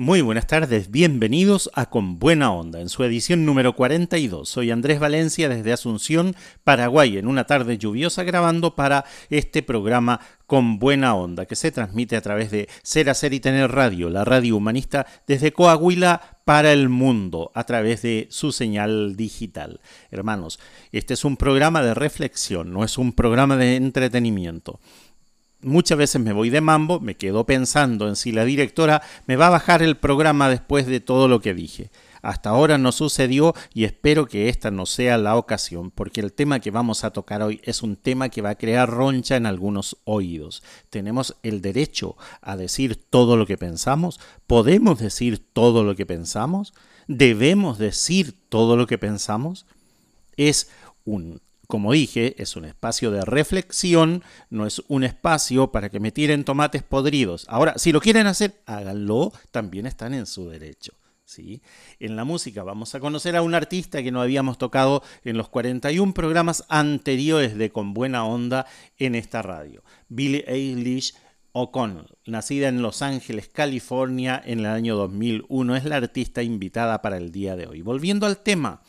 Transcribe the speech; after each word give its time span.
Muy 0.00 0.20
buenas 0.20 0.46
tardes, 0.46 0.92
bienvenidos 0.92 1.72
a 1.74 1.90
Con 1.90 2.20
Buena 2.20 2.52
Onda, 2.52 2.80
en 2.80 2.88
su 2.88 3.02
edición 3.02 3.44
número 3.44 3.74
42. 3.74 4.48
Soy 4.48 4.70
Andrés 4.70 5.00
Valencia 5.00 5.48
desde 5.48 5.72
Asunción, 5.72 6.36
Paraguay, 6.62 7.18
en 7.18 7.26
una 7.26 7.48
tarde 7.48 7.78
lluviosa 7.78 8.22
grabando 8.22 8.76
para 8.76 9.04
este 9.28 9.60
programa 9.64 10.20
Con 10.46 10.78
Buena 10.78 11.16
Onda, 11.16 11.46
que 11.46 11.56
se 11.56 11.72
transmite 11.72 12.14
a 12.14 12.20
través 12.20 12.52
de 12.52 12.68
Ser, 12.84 13.10
Hacer 13.10 13.32
y 13.32 13.40
Tener 13.40 13.72
Radio, 13.72 14.08
la 14.08 14.24
radio 14.24 14.56
humanista 14.56 15.04
desde 15.26 15.52
Coahuila 15.52 16.38
para 16.44 16.72
el 16.72 16.88
mundo, 16.88 17.50
a 17.56 17.64
través 17.64 18.02
de 18.02 18.28
su 18.30 18.52
señal 18.52 19.16
digital. 19.16 19.80
Hermanos, 20.12 20.60
este 20.92 21.14
es 21.14 21.24
un 21.24 21.36
programa 21.36 21.82
de 21.82 21.94
reflexión, 21.94 22.72
no 22.72 22.84
es 22.84 22.98
un 22.98 23.14
programa 23.14 23.56
de 23.56 23.74
entretenimiento 23.74 24.78
muchas 25.60 25.98
veces 25.98 26.20
me 26.20 26.32
voy 26.32 26.50
de 26.50 26.60
mambo, 26.60 27.00
me 27.00 27.16
quedo 27.16 27.44
pensando 27.44 28.08
en 28.08 28.16
si 28.16 28.32
la 28.32 28.44
directora 28.44 29.02
me 29.26 29.36
va 29.36 29.48
a 29.48 29.50
bajar 29.50 29.82
el 29.82 29.96
programa 29.96 30.48
después 30.48 30.86
de 30.86 31.00
todo 31.00 31.28
lo 31.28 31.40
que 31.40 31.54
dije. 31.54 31.90
Hasta 32.22 32.50
ahora 32.50 32.78
no 32.78 32.92
sucedió 32.92 33.54
y 33.72 33.84
espero 33.84 34.26
que 34.26 34.48
esta 34.48 34.70
no 34.70 34.86
sea 34.86 35.18
la 35.18 35.36
ocasión, 35.36 35.90
porque 35.90 36.20
el 36.20 36.32
tema 36.32 36.60
que 36.60 36.70
vamos 36.70 37.04
a 37.04 37.12
tocar 37.12 37.42
hoy 37.42 37.60
es 37.64 37.82
un 37.82 37.96
tema 37.96 38.28
que 38.28 38.42
va 38.42 38.50
a 38.50 38.54
crear 38.56 38.90
roncha 38.90 39.36
en 39.36 39.46
algunos 39.46 39.96
oídos. 40.04 40.62
¿Tenemos 40.90 41.36
el 41.42 41.62
derecho 41.62 42.16
a 42.40 42.56
decir 42.56 42.96
todo 42.96 43.36
lo 43.36 43.46
que 43.46 43.56
pensamos? 43.56 44.20
¿Podemos 44.46 44.98
decir 44.98 45.38
todo 45.52 45.84
lo 45.84 45.94
que 45.94 46.06
pensamos? 46.06 46.74
¿Debemos 47.06 47.78
decir 47.78 48.34
todo 48.48 48.76
lo 48.76 48.86
que 48.86 48.98
pensamos? 48.98 49.66
Es 50.36 50.70
un 51.04 51.40
como 51.68 51.92
dije, 51.92 52.34
es 52.42 52.56
un 52.56 52.64
espacio 52.64 53.10
de 53.10 53.24
reflexión, 53.26 54.24
no 54.48 54.66
es 54.66 54.82
un 54.88 55.04
espacio 55.04 55.70
para 55.70 55.90
que 55.90 56.00
me 56.00 56.10
tiren 56.10 56.44
tomates 56.44 56.82
podridos. 56.82 57.44
Ahora, 57.46 57.74
si 57.76 57.92
lo 57.92 58.00
quieren 58.00 58.26
hacer, 58.26 58.62
háganlo, 58.64 59.32
también 59.50 59.86
están 59.86 60.14
en 60.14 60.24
su 60.24 60.48
derecho. 60.48 60.94
¿sí? 61.26 61.60
En 62.00 62.16
la 62.16 62.24
música 62.24 62.62
vamos 62.62 62.94
a 62.94 63.00
conocer 63.00 63.36
a 63.36 63.42
un 63.42 63.54
artista 63.54 64.02
que 64.02 64.10
no 64.10 64.22
habíamos 64.22 64.56
tocado 64.56 65.02
en 65.24 65.36
los 65.36 65.50
41 65.50 66.14
programas 66.14 66.64
anteriores 66.70 67.58
de 67.58 67.70
Con 67.70 67.92
Buena 67.92 68.24
Onda 68.24 68.64
en 68.96 69.14
esta 69.14 69.42
radio. 69.42 69.84
Billie 70.08 70.46
Eilish 70.48 71.14
O'Connell, 71.52 72.06
nacida 72.24 72.68
en 72.68 72.80
Los 72.80 73.02
Ángeles, 73.02 73.48
California 73.48 74.42
en 74.42 74.60
el 74.60 74.66
año 74.66 74.96
2001, 74.96 75.76
es 75.76 75.84
la 75.84 75.96
artista 75.96 76.42
invitada 76.42 77.02
para 77.02 77.18
el 77.18 77.30
día 77.30 77.56
de 77.56 77.66
hoy. 77.66 77.82
Volviendo 77.82 78.24
al 78.24 78.38
tema, 78.38 78.80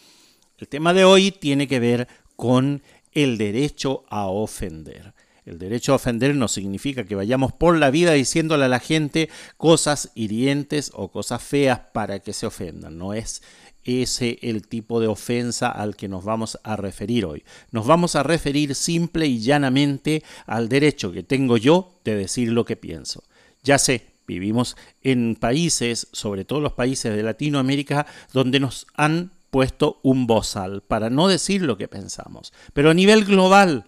el 0.59 0.67
tema 0.67 0.93
de 0.93 1.05
hoy 1.05 1.31
tiene 1.31 1.69
que 1.69 1.79
ver 1.79 2.07
con 2.39 2.81
el 3.11 3.37
derecho 3.37 4.05
a 4.07 4.27
ofender. 4.27 5.13
El 5.45 5.59
derecho 5.59 5.91
a 5.91 5.97
ofender 5.97 6.33
no 6.35 6.47
significa 6.47 7.03
que 7.03 7.13
vayamos 7.13 7.51
por 7.51 7.77
la 7.77 7.91
vida 7.91 8.13
diciéndole 8.13 8.63
a 8.63 8.69
la 8.69 8.79
gente 8.79 9.27
cosas 9.57 10.11
hirientes 10.15 10.89
o 10.93 11.11
cosas 11.11 11.43
feas 11.43 11.81
para 11.91 12.19
que 12.19 12.31
se 12.31 12.45
ofendan. 12.45 12.97
No 12.97 13.13
es 13.13 13.43
ese 13.83 14.39
el 14.41 14.69
tipo 14.69 15.01
de 15.01 15.07
ofensa 15.07 15.69
al 15.69 15.97
que 15.97 16.07
nos 16.07 16.23
vamos 16.23 16.57
a 16.63 16.77
referir 16.77 17.25
hoy. 17.25 17.43
Nos 17.71 17.85
vamos 17.85 18.15
a 18.15 18.23
referir 18.23 18.73
simple 18.73 19.27
y 19.27 19.39
llanamente 19.39 20.23
al 20.45 20.69
derecho 20.69 21.11
que 21.11 21.23
tengo 21.23 21.57
yo 21.57 21.99
de 22.05 22.15
decir 22.15 22.53
lo 22.53 22.63
que 22.63 22.77
pienso. 22.77 23.25
Ya 23.63 23.77
sé, 23.77 24.05
vivimos 24.25 24.77
en 25.03 25.35
países, 25.35 26.07
sobre 26.13 26.45
todo 26.45 26.61
los 26.61 26.71
países 26.71 27.13
de 27.13 27.21
Latinoamérica, 27.21 28.05
donde 28.31 28.61
nos 28.61 28.87
han 28.95 29.31
puesto 29.49 29.99
un 30.03 30.27
bozal 30.27 30.81
para 30.81 31.09
no 31.09 31.27
decir 31.27 31.61
lo 31.61 31.77
que 31.77 31.87
pensamos. 31.87 32.53
Pero 32.73 32.91
a 32.91 32.93
nivel 32.93 33.25
global, 33.25 33.85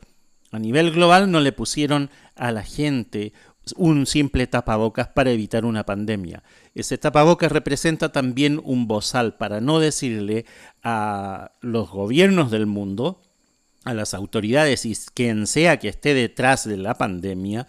a 0.52 0.60
nivel 0.60 0.92
global 0.92 1.32
no 1.32 1.40
le 1.40 1.52
pusieron 1.52 2.10
a 2.36 2.52
la 2.52 2.64
gente 2.64 3.34
un 3.76 4.06
simple 4.06 4.48
tapabocas 4.48 5.08
para 5.10 5.32
evitar 5.32 5.66
una 5.66 5.86
pandemia. 5.86 6.44
Ese 6.74 6.98
tapabocas 6.98 7.52
representa 7.52 8.12
también 8.12 8.60
un 8.64 8.88
bozal 8.88 9.38
para 9.38 9.62
no 9.62 9.80
decirle 9.80 10.46
a 10.84 11.52
los 11.62 11.90
gobiernos 11.90 12.52
del 12.52 12.66
mundo, 12.66 13.22
a 13.84 13.94
las 13.94 14.14
autoridades 14.14 14.86
y 14.86 14.96
quien 15.14 15.48
sea 15.48 15.78
que 15.78 15.90
esté 15.90 16.14
detrás 16.14 16.68
de 16.68 16.78
la 16.78 16.96
pandemia, 16.96 17.68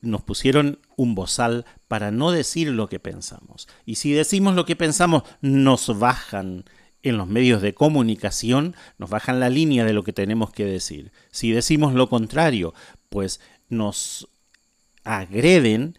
nos 0.00 0.22
pusieron 0.22 0.78
un 0.96 1.14
bozal 1.14 1.64
para 1.88 2.10
no 2.10 2.30
decir 2.30 2.68
lo 2.68 2.88
que 2.88 3.00
pensamos. 3.00 3.68
Y 3.84 3.96
si 3.96 4.12
decimos 4.12 4.54
lo 4.54 4.64
que 4.64 4.76
pensamos, 4.76 5.24
nos 5.40 5.98
bajan 5.98 6.64
en 7.02 7.16
los 7.16 7.28
medios 7.28 7.62
de 7.62 7.74
comunicación 7.74 8.74
nos 8.98 9.10
bajan 9.10 9.40
la 9.40 9.50
línea 9.50 9.84
de 9.84 9.92
lo 9.92 10.02
que 10.02 10.12
tenemos 10.12 10.52
que 10.52 10.64
decir. 10.64 11.12
Si 11.30 11.52
decimos 11.52 11.94
lo 11.94 12.08
contrario, 12.08 12.74
pues 13.08 13.40
nos 13.68 14.28
agreden 15.04 15.98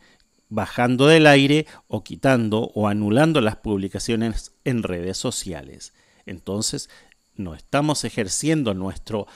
bajando 0.50 1.08
del 1.08 1.28
aire 1.28 1.68
o 1.88 2.04
quitando 2.04 2.72
o 2.74 2.88
anulando 2.88 3.40
las 3.40 3.58
publicaciones 3.58 4.54
en 4.66 4.84
redes 4.84 5.18
sociales. 5.18 5.94
Entonces, 6.26 6.90
no 7.36 7.56
estamos 7.56 8.04
ejerciendo 8.04 8.74
nuestro, 8.74 9.28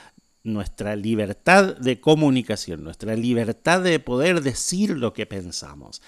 nuestra 0.43 0.95
libertad 0.95 1.77
de 1.77 2.01
comunicación, 2.01 2.83
nuestra 2.83 3.15
libertad 3.15 3.81
de 3.81 3.99
poder 3.99 4.41
decir 4.41 4.91
lo 4.91 5.13
que 5.13 5.25
pensamos. 5.25 6.01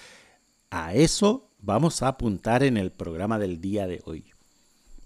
A 0.70 0.94
eso 0.94 1.50
vamos 1.58 2.02
a 2.02 2.08
apuntar 2.08 2.62
en 2.62 2.76
el 2.76 2.90
programa 2.92 3.38
del 3.38 3.60
día 3.60 3.86
de 3.86 4.02
hoy. 4.04 4.35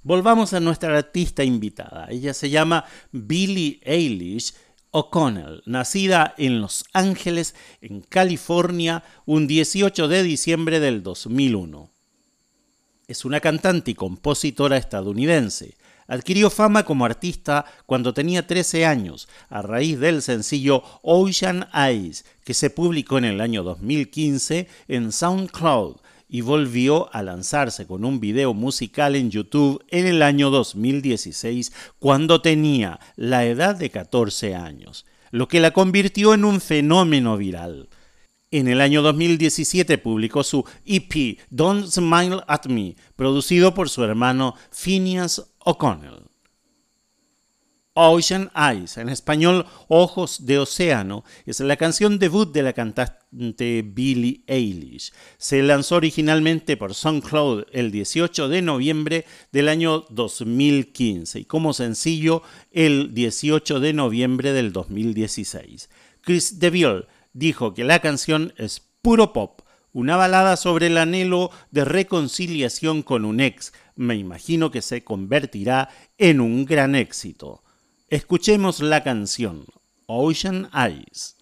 Volvamos 0.02 0.54
a 0.54 0.60
nuestra 0.60 0.96
artista 0.96 1.44
invitada. 1.44 2.06
Ella 2.08 2.32
se 2.32 2.48
llama 2.48 2.86
Billie 3.12 3.80
Eilish 3.84 4.54
O'Connell, 4.92 5.62
nacida 5.66 6.34
en 6.38 6.62
Los 6.62 6.84
Ángeles, 6.94 7.54
en 7.82 8.00
California, 8.00 9.04
un 9.26 9.46
18 9.46 10.08
de 10.08 10.22
diciembre 10.22 10.80
del 10.80 11.02
2001. 11.02 11.90
Es 13.08 13.26
una 13.26 13.40
cantante 13.40 13.90
y 13.90 13.94
compositora 13.94 14.78
estadounidense. 14.78 15.76
Adquirió 16.06 16.48
fama 16.48 16.84
como 16.84 17.04
artista 17.04 17.66
cuando 17.84 18.14
tenía 18.14 18.46
13 18.46 18.86
años, 18.86 19.28
a 19.50 19.60
raíz 19.60 20.00
del 20.00 20.22
sencillo 20.22 20.82
Ocean 21.02 21.68
Eyes, 21.74 22.24
que 22.42 22.54
se 22.54 22.70
publicó 22.70 23.18
en 23.18 23.26
el 23.26 23.40
año 23.42 23.62
2015 23.62 24.66
en 24.88 25.12
SoundCloud 25.12 25.98
y 26.30 26.42
volvió 26.42 27.12
a 27.14 27.22
lanzarse 27.22 27.86
con 27.86 28.04
un 28.04 28.20
video 28.20 28.54
musical 28.54 29.16
en 29.16 29.30
YouTube 29.30 29.84
en 29.88 30.06
el 30.06 30.22
año 30.22 30.50
2016 30.50 31.72
cuando 31.98 32.40
tenía 32.40 33.00
la 33.16 33.44
edad 33.44 33.74
de 33.74 33.90
14 33.90 34.54
años, 34.54 35.06
lo 35.32 35.48
que 35.48 35.58
la 35.58 35.72
convirtió 35.72 36.32
en 36.32 36.44
un 36.44 36.60
fenómeno 36.60 37.36
viral. 37.36 37.88
En 38.52 38.68
el 38.68 38.80
año 38.80 39.02
2017 39.02 39.98
publicó 39.98 40.44
su 40.44 40.64
EP 40.86 41.38
Don't 41.50 41.86
Smile 41.86 42.40
at 42.46 42.66
Me, 42.66 42.94
producido 43.16 43.74
por 43.74 43.88
su 43.88 44.04
hermano 44.04 44.54
Phineas 44.70 45.52
O'Connell. 45.58 46.29
Ocean 47.94 48.52
Eyes, 48.54 48.98
en 48.98 49.08
español 49.08 49.66
Ojos 49.88 50.46
de 50.46 50.58
Océano, 50.58 51.24
es 51.44 51.58
la 51.58 51.76
canción 51.76 52.20
debut 52.20 52.52
de 52.52 52.62
la 52.62 52.72
cantante 52.72 53.82
Billie 53.82 54.44
Eilish. 54.46 55.12
Se 55.38 55.60
lanzó 55.60 55.96
originalmente 55.96 56.76
por 56.76 56.94
SoundCloud 56.94 57.64
el 57.72 57.90
18 57.90 58.48
de 58.48 58.62
noviembre 58.62 59.24
del 59.50 59.68
año 59.68 60.04
2015 60.10 61.40
y 61.40 61.44
como 61.46 61.72
sencillo 61.72 62.42
el 62.70 63.12
18 63.12 63.80
de 63.80 63.92
noviembre 63.92 64.52
del 64.52 64.72
2016. 64.72 65.90
Chris 66.20 66.60
DeVille 66.60 67.06
dijo 67.32 67.74
que 67.74 67.82
la 67.82 67.98
canción 67.98 68.54
es 68.56 68.80
puro 69.02 69.32
pop, 69.32 69.62
una 69.92 70.16
balada 70.16 70.56
sobre 70.56 70.86
el 70.86 70.96
anhelo 70.96 71.50
de 71.72 71.84
reconciliación 71.84 73.02
con 73.02 73.24
un 73.24 73.40
ex. 73.40 73.72
Me 73.96 74.14
imagino 74.14 74.70
que 74.70 74.80
se 74.80 75.02
convertirá 75.02 75.88
en 76.18 76.40
un 76.40 76.64
gran 76.64 76.94
éxito. 76.94 77.64
Escuchemos 78.10 78.80
la 78.80 79.04
canción 79.04 79.66
Ocean 80.06 80.68
Eyes. 80.74 81.36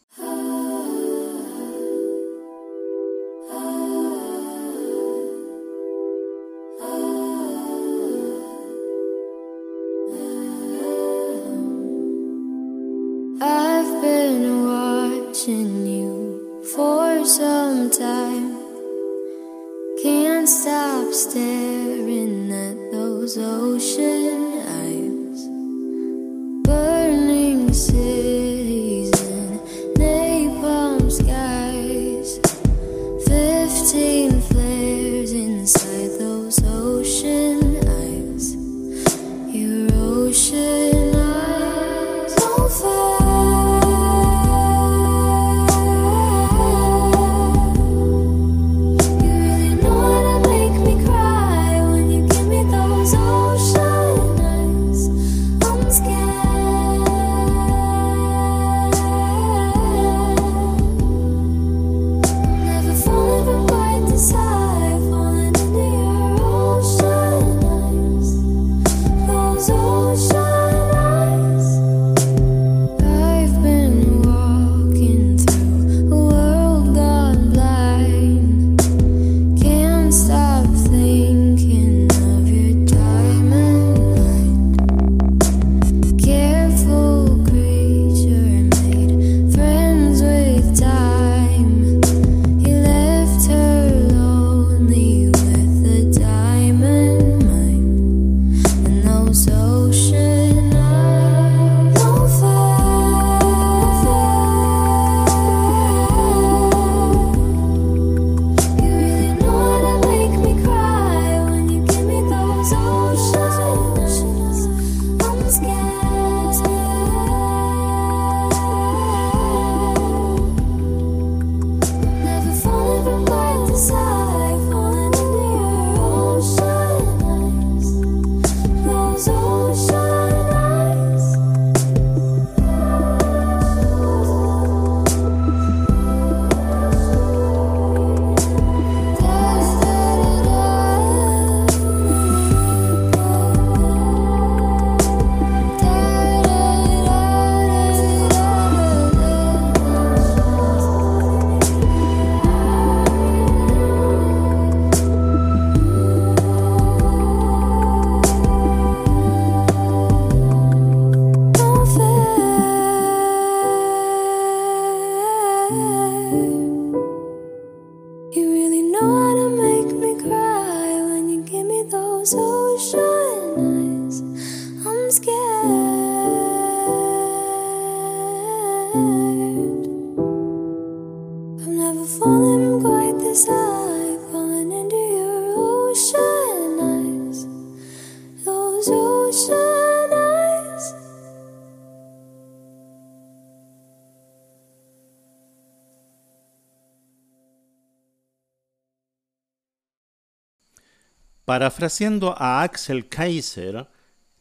Parafraseando 201.49 202.35
a 202.37 202.61
Axel 202.61 203.09
Kaiser, 203.09 203.89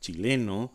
chileno, 0.01 0.73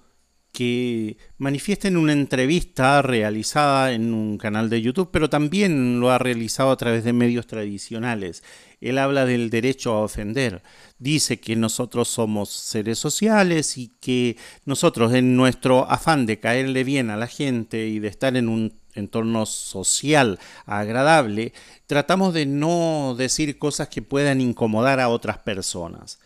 que 0.50 1.18
manifiesta 1.36 1.88
en 1.88 1.98
una 1.98 2.14
entrevista 2.14 3.02
realizada 3.02 3.92
en 3.92 4.14
un 4.14 4.38
canal 4.38 4.70
de 4.70 4.80
YouTube, 4.80 5.10
pero 5.12 5.28
también 5.28 6.00
lo 6.00 6.10
ha 6.10 6.16
realizado 6.16 6.70
a 6.70 6.78
través 6.78 7.04
de 7.04 7.12
medios 7.12 7.46
tradicionales. 7.46 8.42
Él 8.80 8.96
habla 8.96 9.26
del 9.26 9.50
derecho 9.50 9.92
a 9.92 10.04
ofender. 10.04 10.62
Dice 10.98 11.38
que 11.38 11.54
nosotros 11.54 12.08
somos 12.08 12.48
seres 12.48 12.98
sociales 12.98 13.76
y 13.76 13.88
que 14.00 14.38
nosotros 14.64 15.12
en 15.12 15.36
nuestro 15.36 15.84
afán 15.90 16.24
de 16.24 16.40
caerle 16.40 16.82
bien 16.82 17.10
a 17.10 17.18
la 17.18 17.26
gente 17.26 17.88
y 17.88 17.98
de 17.98 18.08
estar 18.08 18.38
en 18.38 18.48
un 18.48 18.80
entorno 18.94 19.46
social 19.46 20.38
agradable, 20.66 21.52
tratamos 21.86 22.34
de 22.34 22.46
no 22.46 23.14
decir 23.16 23.58
cosas 23.58 23.88
que 23.88 24.02
puedan 24.02 24.40
incomodar 24.40 25.00
a 25.00 25.08
otras 25.08 25.38
personas. 25.38 26.18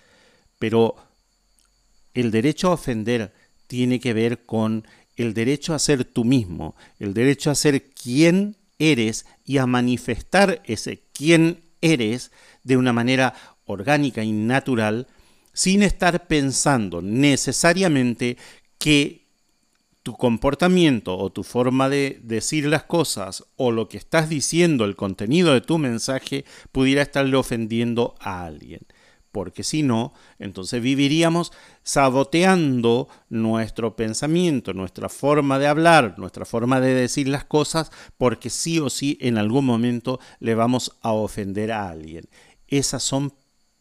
Pero 0.58 0.96
el 2.14 2.30
derecho 2.30 2.68
a 2.68 2.74
ofender 2.74 3.32
tiene 3.66 4.00
que 4.00 4.12
ver 4.12 4.44
con 4.44 4.86
el 5.16 5.34
derecho 5.34 5.74
a 5.74 5.78
ser 5.78 6.04
tú 6.04 6.24
mismo, 6.24 6.76
el 6.98 7.14
derecho 7.14 7.50
a 7.50 7.54
ser 7.54 7.90
quien 7.90 8.56
eres 8.78 9.26
y 9.44 9.58
a 9.58 9.66
manifestar 9.66 10.62
ese 10.64 11.02
quién 11.12 11.62
eres 11.80 12.30
de 12.62 12.76
una 12.76 12.92
manera 12.92 13.34
orgánica 13.64 14.22
y 14.22 14.32
natural 14.32 15.06
sin 15.52 15.82
estar 15.82 16.26
pensando 16.26 17.00
necesariamente 17.00 18.36
que 18.78 19.25
tu 20.06 20.16
comportamiento 20.16 21.18
o 21.18 21.30
tu 21.30 21.42
forma 21.42 21.88
de 21.88 22.20
decir 22.22 22.66
las 22.66 22.84
cosas 22.84 23.42
o 23.56 23.72
lo 23.72 23.88
que 23.88 23.96
estás 23.96 24.28
diciendo, 24.28 24.84
el 24.84 24.94
contenido 24.94 25.52
de 25.52 25.60
tu 25.60 25.78
mensaje, 25.78 26.44
pudiera 26.70 27.02
estarle 27.02 27.36
ofendiendo 27.36 28.14
a 28.20 28.44
alguien. 28.44 28.82
Porque 29.32 29.64
si 29.64 29.82
no, 29.82 30.12
entonces 30.38 30.80
viviríamos 30.80 31.50
saboteando 31.82 33.08
nuestro 33.30 33.96
pensamiento, 33.96 34.74
nuestra 34.74 35.08
forma 35.08 35.58
de 35.58 35.66
hablar, 35.66 36.14
nuestra 36.18 36.44
forma 36.44 36.80
de 36.80 36.94
decir 36.94 37.26
las 37.26 37.44
cosas, 37.44 37.90
porque 38.16 38.48
sí 38.48 38.78
o 38.78 38.90
sí 38.90 39.18
en 39.20 39.38
algún 39.38 39.66
momento 39.66 40.20
le 40.38 40.54
vamos 40.54 40.96
a 41.02 41.10
ofender 41.10 41.72
a 41.72 41.88
alguien. 41.88 42.28
Esas 42.68 43.02
son 43.02 43.32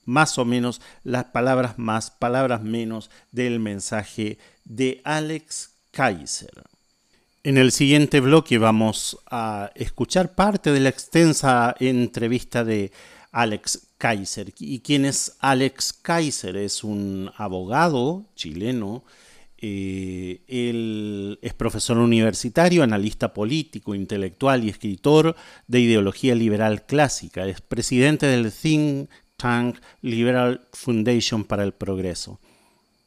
más 0.05 0.39
o 0.39 0.46
menos 0.46 0.82
las 1.03 1.25
palabras 1.25 1.77
más, 1.77 2.10
palabras 2.10 2.63
menos 2.63 3.12
del 3.32 3.60
mensaje 3.60 4.39
de 4.63 5.01
Alex 5.03 5.75
Kaiser. 5.95 6.63
En 7.45 7.57
el 7.57 7.71
siguiente 7.71 8.19
bloque 8.19 8.57
vamos 8.57 9.17
a 9.31 9.71
escuchar 9.75 10.35
parte 10.35 10.73
de 10.73 10.81
la 10.81 10.89
extensa 10.89 11.73
entrevista 11.79 12.65
de 12.65 12.91
Alex 13.31 13.87
Kaiser. 13.97 14.53
¿Y 14.59 14.79
quién 14.79 15.05
es 15.05 15.37
Alex 15.39 15.93
Kaiser? 15.93 16.57
Es 16.57 16.83
un 16.83 17.31
abogado 17.37 18.25
chileno. 18.35 19.05
Eh, 19.57 20.41
él 20.49 21.39
es 21.41 21.53
profesor 21.53 21.97
universitario, 21.97 22.83
analista 22.83 23.33
político, 23.33 23.95
intelectual 23.95 24.65
y 24.65 24.69
escritor 24.69 25.33
de 25.67 25.79
ideología 25.79 26.35
liberal 26.35 26.85
clásica. 26.85 27.47
Es 27.47 27.61
presidente 27.61 28.25
del 28.25 28.51
think 28.51 29.09
tank 29.37 29.77
Liberal 30.01 30.67
Foundation 30.73 31.45
para 31.45 31.63
el 31.63 31.71
Progreso. 31.71 32.41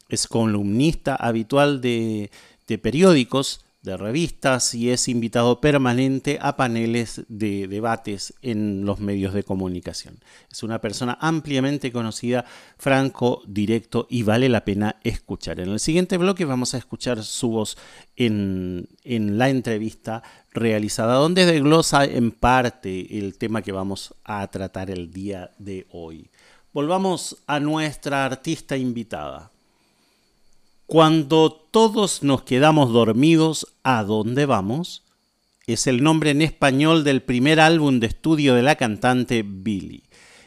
Es 0.08 0.26
columnista 0.26 1.16
habitual 1.16 1.82
de 1.82 2.30
de 2.68 2.78
periódicos 2.78 3.64
de 3.82 3.96
revistas 3.96 4.74
y 4.74 4.90
es 4.90 5.08
invitado 5.08 5.60
permanente 5.60 6.38
a 6.42 6.56
paneles 6.56 7.22
de 7.28 7.68
debates 7.68 8.34
en 8.42 8.84
los 8.84 8.98
medios 8.98 9.32
de 9.32 9.44
comunicación. 9.44 10.18
Es 10.50 10.62
una 10.62 10.80
persona 10.80 11.16
ampliamente 11.20 11.92
conocida, 11.92 12.44
franco, 12.76 13.42
directo 13.46 14.06
y 14.10 14.24
vale 14.24 14.48
la 14.48 14.64
pena 14.64 14.96
escuchar. 15.04 15.60
En 15.60 15.70
el 15.70 15.80
siguiente 15.80 16.18
bloque 16.18 16.44
vamos 16.44 16.74
a 16.74 16.78
escuchar 16.78 17.22
su 17.22 17.50
voz 17.50 17.78
en, 18.16 18.88
en 19.04 19.38
la 19.38 19.48
entrevista 19.48 20.22
realizada, 20.52 21.14
donde 21.14 21.46
desglosa 21.46 22.04
en 22.04 22.32
parte 22.32 23.18
el 23.18 23.38
tema 23.38 23.62
que 23.62 23.72
vamos 23.72 24.14
a 24.24 24.46
tratar 24.48 24.90
el 24.90 25.12
día 25.12 25.52
de 25.58 25.86
hoy. 25.90 26.30
Volvamos 26.72 27.38
a 27.46 27.60
nuestra 27.60 28.24
artista 28.24 28.76
invitada. 28.76 29.52
Cuando 30.88 31.52
todos 31.52 32.22
nos 32.22 32.44
quedamos 32.44 32.94
dormidos, 32.94 33.76
¿a 33.82 34.04
dónde 34.04 34.46
vamos? 34.46 35.04
Es 35.66 35.86
el 35.86 36.02
nombre 36.02 36.30
en 36.30 36.40
español 36.40 37.04
del 37.04 37.20
primer 37.20 37.60
álbum 37.60 38.00
de 38.00 38.06
estudio 38.06 38.54
de 38.54 38.62
la 38.62 38.76
cantante 38.76 39.44
Billy. 39.46 40.04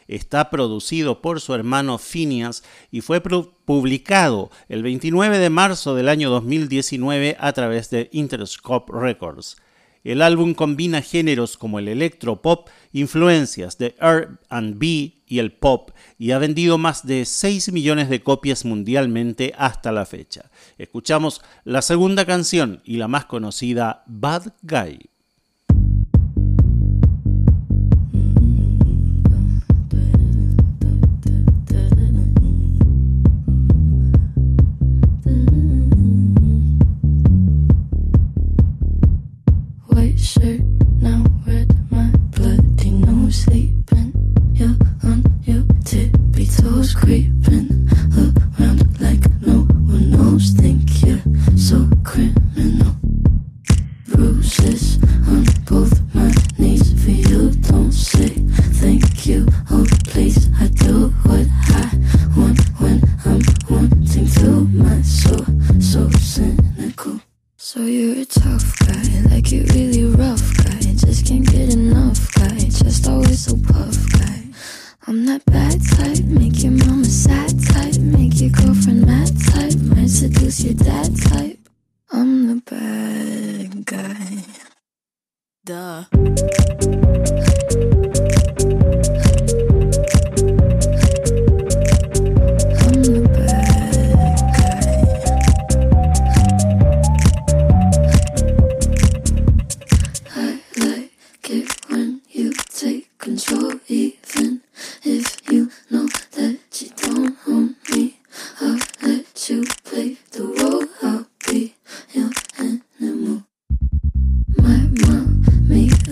Está 0.08 0.50
producido 0.50 1.22
por 1.22 1.40
su 1.40 1.54
hermano 1.54 1.96
Phineas 1.96 2.64
y 2.90 3.02
fue 3.02 3.20
publicado 3.20 4.50
el 4.68 4.82
29 4.82 5.38
de 5.38 5.48
marzo 5.48 5.94
del 5.94 6.08
año 6.08 6.28
2019 6.28 7.36
a 7.38 7.52
través 7.52 7.90
de 7.90 8.08
Interscope 8.10 8.92
Records. 8.92 9.58
El 10.04 10.20
álbum 10.20 10.54
combina 10.54 11.00
géneros 11.00 11.56
como 11.56 11.78
el 11.78 11.86
electropop, 11.86 12.68
influencias 12.92 13.78
de 13.78 13.94
R&B 14.00 14.86
y 15.26 15.38
el 15.38 15.52
pop 15.52 15.92
y 16.18 16.32
ha 16.32 16.38
vendido 16.38 16.76
más 16.76 17.06
de 17.06 17.24
6 17.24 17.72
millones 17.72 18.10
de 18.10 18.22
copias 18.22 18.64
mundialmente 18.64 19.54
hasta 19.56 19.92
la 19.92 20.04
fecha. 20.04 20.50
Escuchamos 20.76 21.40
la 21.64 21.82
segunda 21.82 22.26
canción 22.26 22.82
y 22.84 22.96
la 22.96 23.06
más 23.06 23.26
conocida, 23.26 24.02
Bad 24.06 24.52
Guy. 24.62 25.11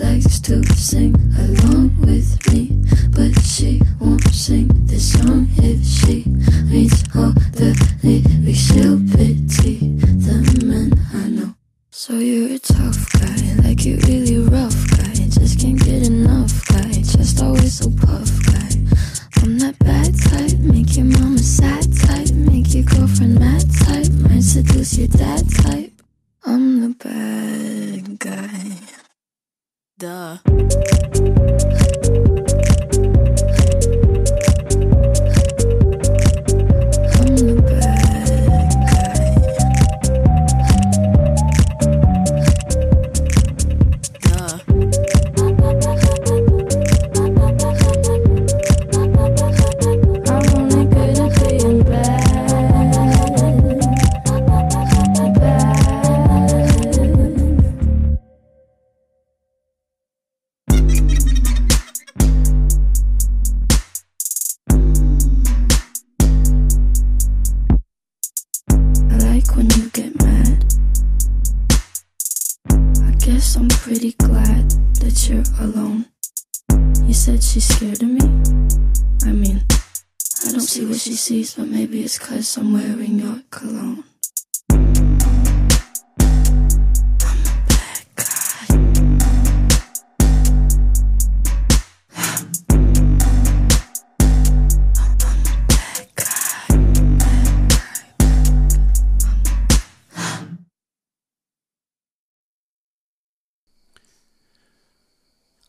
likes 0.01 0.39
to 0.39 0.63
sing 0.75 1.13
along 1.37 1.95
with 2.01 2.51
me, 2.51 2.71
but 3.11 3.39
she 3.41 3.81
won't 3.99 4.23
sing 4.33 4.67
this 4.85 5.13
song 5.13 5.47
if 5.57 5.85
she 5.85 6.23
reads 6.71 7.03
all 7.15 7.33
the 7.53 7.71
lyrics. 8.03 8.59
She'll 8.59 8.97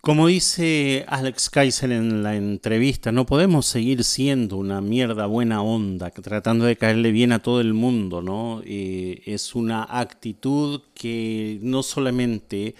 Como 0.04 0.26
dice 0.26 1.04
Alex 1.06 1.48
Kaiser 1.48 1.92
en 1.92 2.24
la 2.24 2.34
entrevista, 2.34 3.12
no 3.12 3.24
podemos 3.24 3.66
seguir 3.66 4.02
siendo 4.02 4.56
una 4.56 4.80
mierda 4.80 5.26
buena 5.26 5.62
onda, 5.62 6.10
tratando 6.10 6.64
de 6.64 6.76
caerle 6.76 7.12
bien 7.12 7.30
a 7.30 7.40
todo 7.40 7.60
el 7.60 7.72
mundo, 7.72 8.20
¿no? 8.20 8.62
Eh, 8.64 9.22
es 9.26 9.54
una 9.54 9.84
actitud 9.88 10.80
que 10.92 11.60
no 11.62 11.84
solamente 11.84 12.74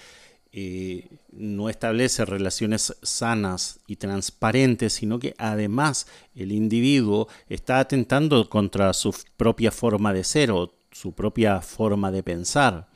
eh, 0.51 1.11
no 1.31 1.69
establece 1.69 2.25
relaciones 2.25 2.93
sanas 3.03 3.79
y 3.87 3.95
transparentes, 3.95 4.95
sino 4.95 5.21
que 5.21 5.37
además 5.39 6.09
el 6.35 6.51
individuo 6.51 7.29
está 7.49 7.79
atentando 7.79 8.51
contra 8.51 8.93
su 8.95 9.15
propia 9.37 9.71
forma 9.71 10.13
de 10.13 10.25
ser 10.25 10.51
o 10.51 10.75
su 10.91 11.13
propia 11.13 11.61
forma 11.61 12.11
de 12.11 12.25
pensar. 12.25 12.89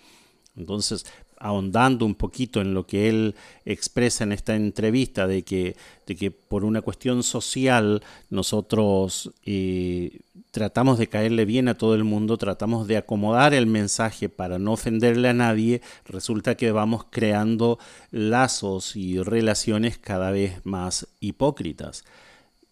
Entonces, 0.56 1.06
ahondando 1.38 2.06
un 2.06 2.14
poquito 2.14 2.60
en 2.60 2.74
lo 2.74 2.86
que 2.86 3.08
él 3.08 3.34
expresa 3.64 4.24
en 4.24 4.32
esta 4.32 4.54
entrevista, 4.54 5.26
de 5.26 5.42
que, 5.42 5.76
de 6.06 6.16
que 6.16 6.30
por 6.30 6.64
una 6.64 6.82
cuestión 6.82 7.22
social 7.22 8.02
nosotros 8.30 9.32
eh, 9.44 10.20
tratamos 10.50 10.98
de 10.98 11.08
caerle 11.08 11.44
bien 11.44 11.68
a 11.68 11.74
todo 11.74 11.94
el 11.94 12.04
mundo, 12.04 12.38
tratamos 12.38 12.86
de 12.86 12.96
acomodar 12.96 13.54
el 13.54 13.66
mensaje 13.66 14.28
para 14.28 14.58
no 14.58 14.72
ofenderle 14.72 15.28
a 15.28 15.34
nadie, 15.34 15.82
resulta 16.06 16.56
que 16.56 16.72
vamos 16.72 17.06
creando 17.10 17.78
lazos 18.10 18.96
y 18.96 19.22
relaciones 19.22 19.98
cada 19.98 20.30
vez 20.30 20.64
más 20.64 21.08
hipócritas. 21.20 22.04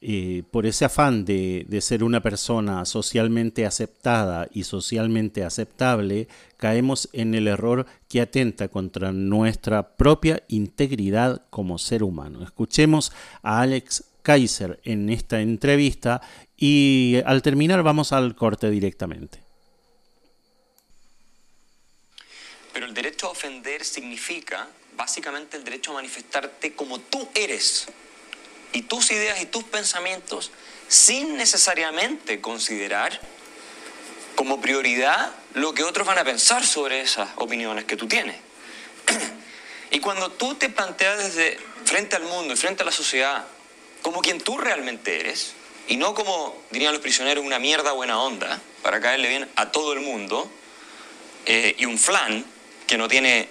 Eh, 0.06 0.42
por 0.50 0.66
ese 0.66 0.84
afán 0.84 1.24
de, 1.24 1.66
ser 1.80 2.04
una 2.04 2.20
persona 2.20 2.84
socialmente 2.84 3.64
aceptada 3.64 4.48
y 4.52 4.64
socialmente 4.64 5.44
aceptable, 5.44 6.28
caemos 6.58 7.08
en 7.14 7.34
el 7.34 7.48
error 7.48 7.86
que 8.06 8.20
atenta 8.20 8.68
contra 8.68 9.12
nuestra 9.12 9.96
propia 9.96 10.42
integridad 10.48 11.46
como 11.48 11.78
ser 11.78 12.02
humano. 12.02 12.44
Escuchemos 12.44 13.12
a 13.42 13.62
Alex 13.62 14.04
Kaiser 14.20 14.78
en 14.84 15.08
esta 15.08 15.40
entrevista 15.40 16.20
y 16.54 17.22
al 17.24 17.40
terminar 17.40 17.82
vamos 17.82 18.12
al 18.12 18.36
corte 18.36 18.68
directamente. 18.68 19.42
Pero 22.74 22.84
el 22.84 22.92
derecho 22.92 23.28
a 23.28 23.30
ofender 23.30 23.82
significa 23.86 24.68
básicamente 24.98 25.56
el 25.56 25.64
derecho 25.64 25.92
a 25.92 25.94
manifestarte 25.94 26.74
como 26.74 26.98
tú 26.98 27.26
eres 27.34 27.88
y 28.74 28.82
tus 28.82 29.10
ideas 29.10 29.40
y 29.40 29.46
tus 29.46 29.64
pensamientos 29.64 30.50
sin 30.88 31.36
necesariamente 31.36 32.40
considerar 32.40 33.18
como 34.34 34.60
prioridad 34.60 35.32
lo 35.54 35.72
que 35.72 35.84
otros 35.84 36.06
van 36.06 36.18
a 36.18 36.24
pensar 36.24 36.66
sobre 36.66 37.00
esas 37.00 37.30
opiniones 37.36 37.84
que 37.84 37.96
tú 37.96 38.06
tienes. 38.06 38.36
y 39.90 40.00
cuando 40.00 40.30
tú 40.30 40.56
te 40.56 40.68
planteas 40.68 41.18
desde 41.18 41.58
frente 41.84 42.16
al 42.16 42.24
mundo 42.24 42.52
y 42.52 42.56
frente 42.56 42.82
a 42.82 42.86
la 42.86 42.92
sociedad 42.92 43.46
como 44.02 44.20
quien 44.20 44.40
tú 44.40 44.58
realmente 44.58 45.20
eres, 45.20 45.54
y 45.86 45.96
no 45.96 46.14
como 46.14 46.60
dirían 46.70 46.92
los 46.92 47.00
prisioneros, 47.00 47.44
una 47.44 47.58
mierda 47.58 47.92
buena 47.92 48.20
onda, 48.20 48.60
para 48.82 49.00
caerle 49.00 49.28
bien 49.28 49.48
a 49.56 49.70
todo 49.72 49.92
el 49.92 50.00
mundo, 50.00 50.50
eh, 51.46 51.74
y 51.78 51.86
un 51.86 51.98
flan 51.98 52.44
que 52.86 52.98
no 52.98 53.08
tiene 53.08 53.48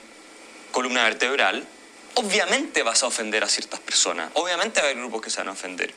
columna 0.71 1.03
vertebral, 1.03 1.67
obviamente 2.15 2.83
vas 2.83 3.03
a 3.03 3.07
ofender 3.07 3.43
a 3.43 3.47
ciertas 3.47 3.79
personas, 3.79 4.29
obviamente 4.33 4.79
va 4.79 4.87
a 4.87 4.89
haber 4.89 5.01
grupos 5.01 5.21
que 5.21 5.29
se 5.29 5.37
van 5.37 5.49
a 5.49 5.51
ofender. 5.51 5.93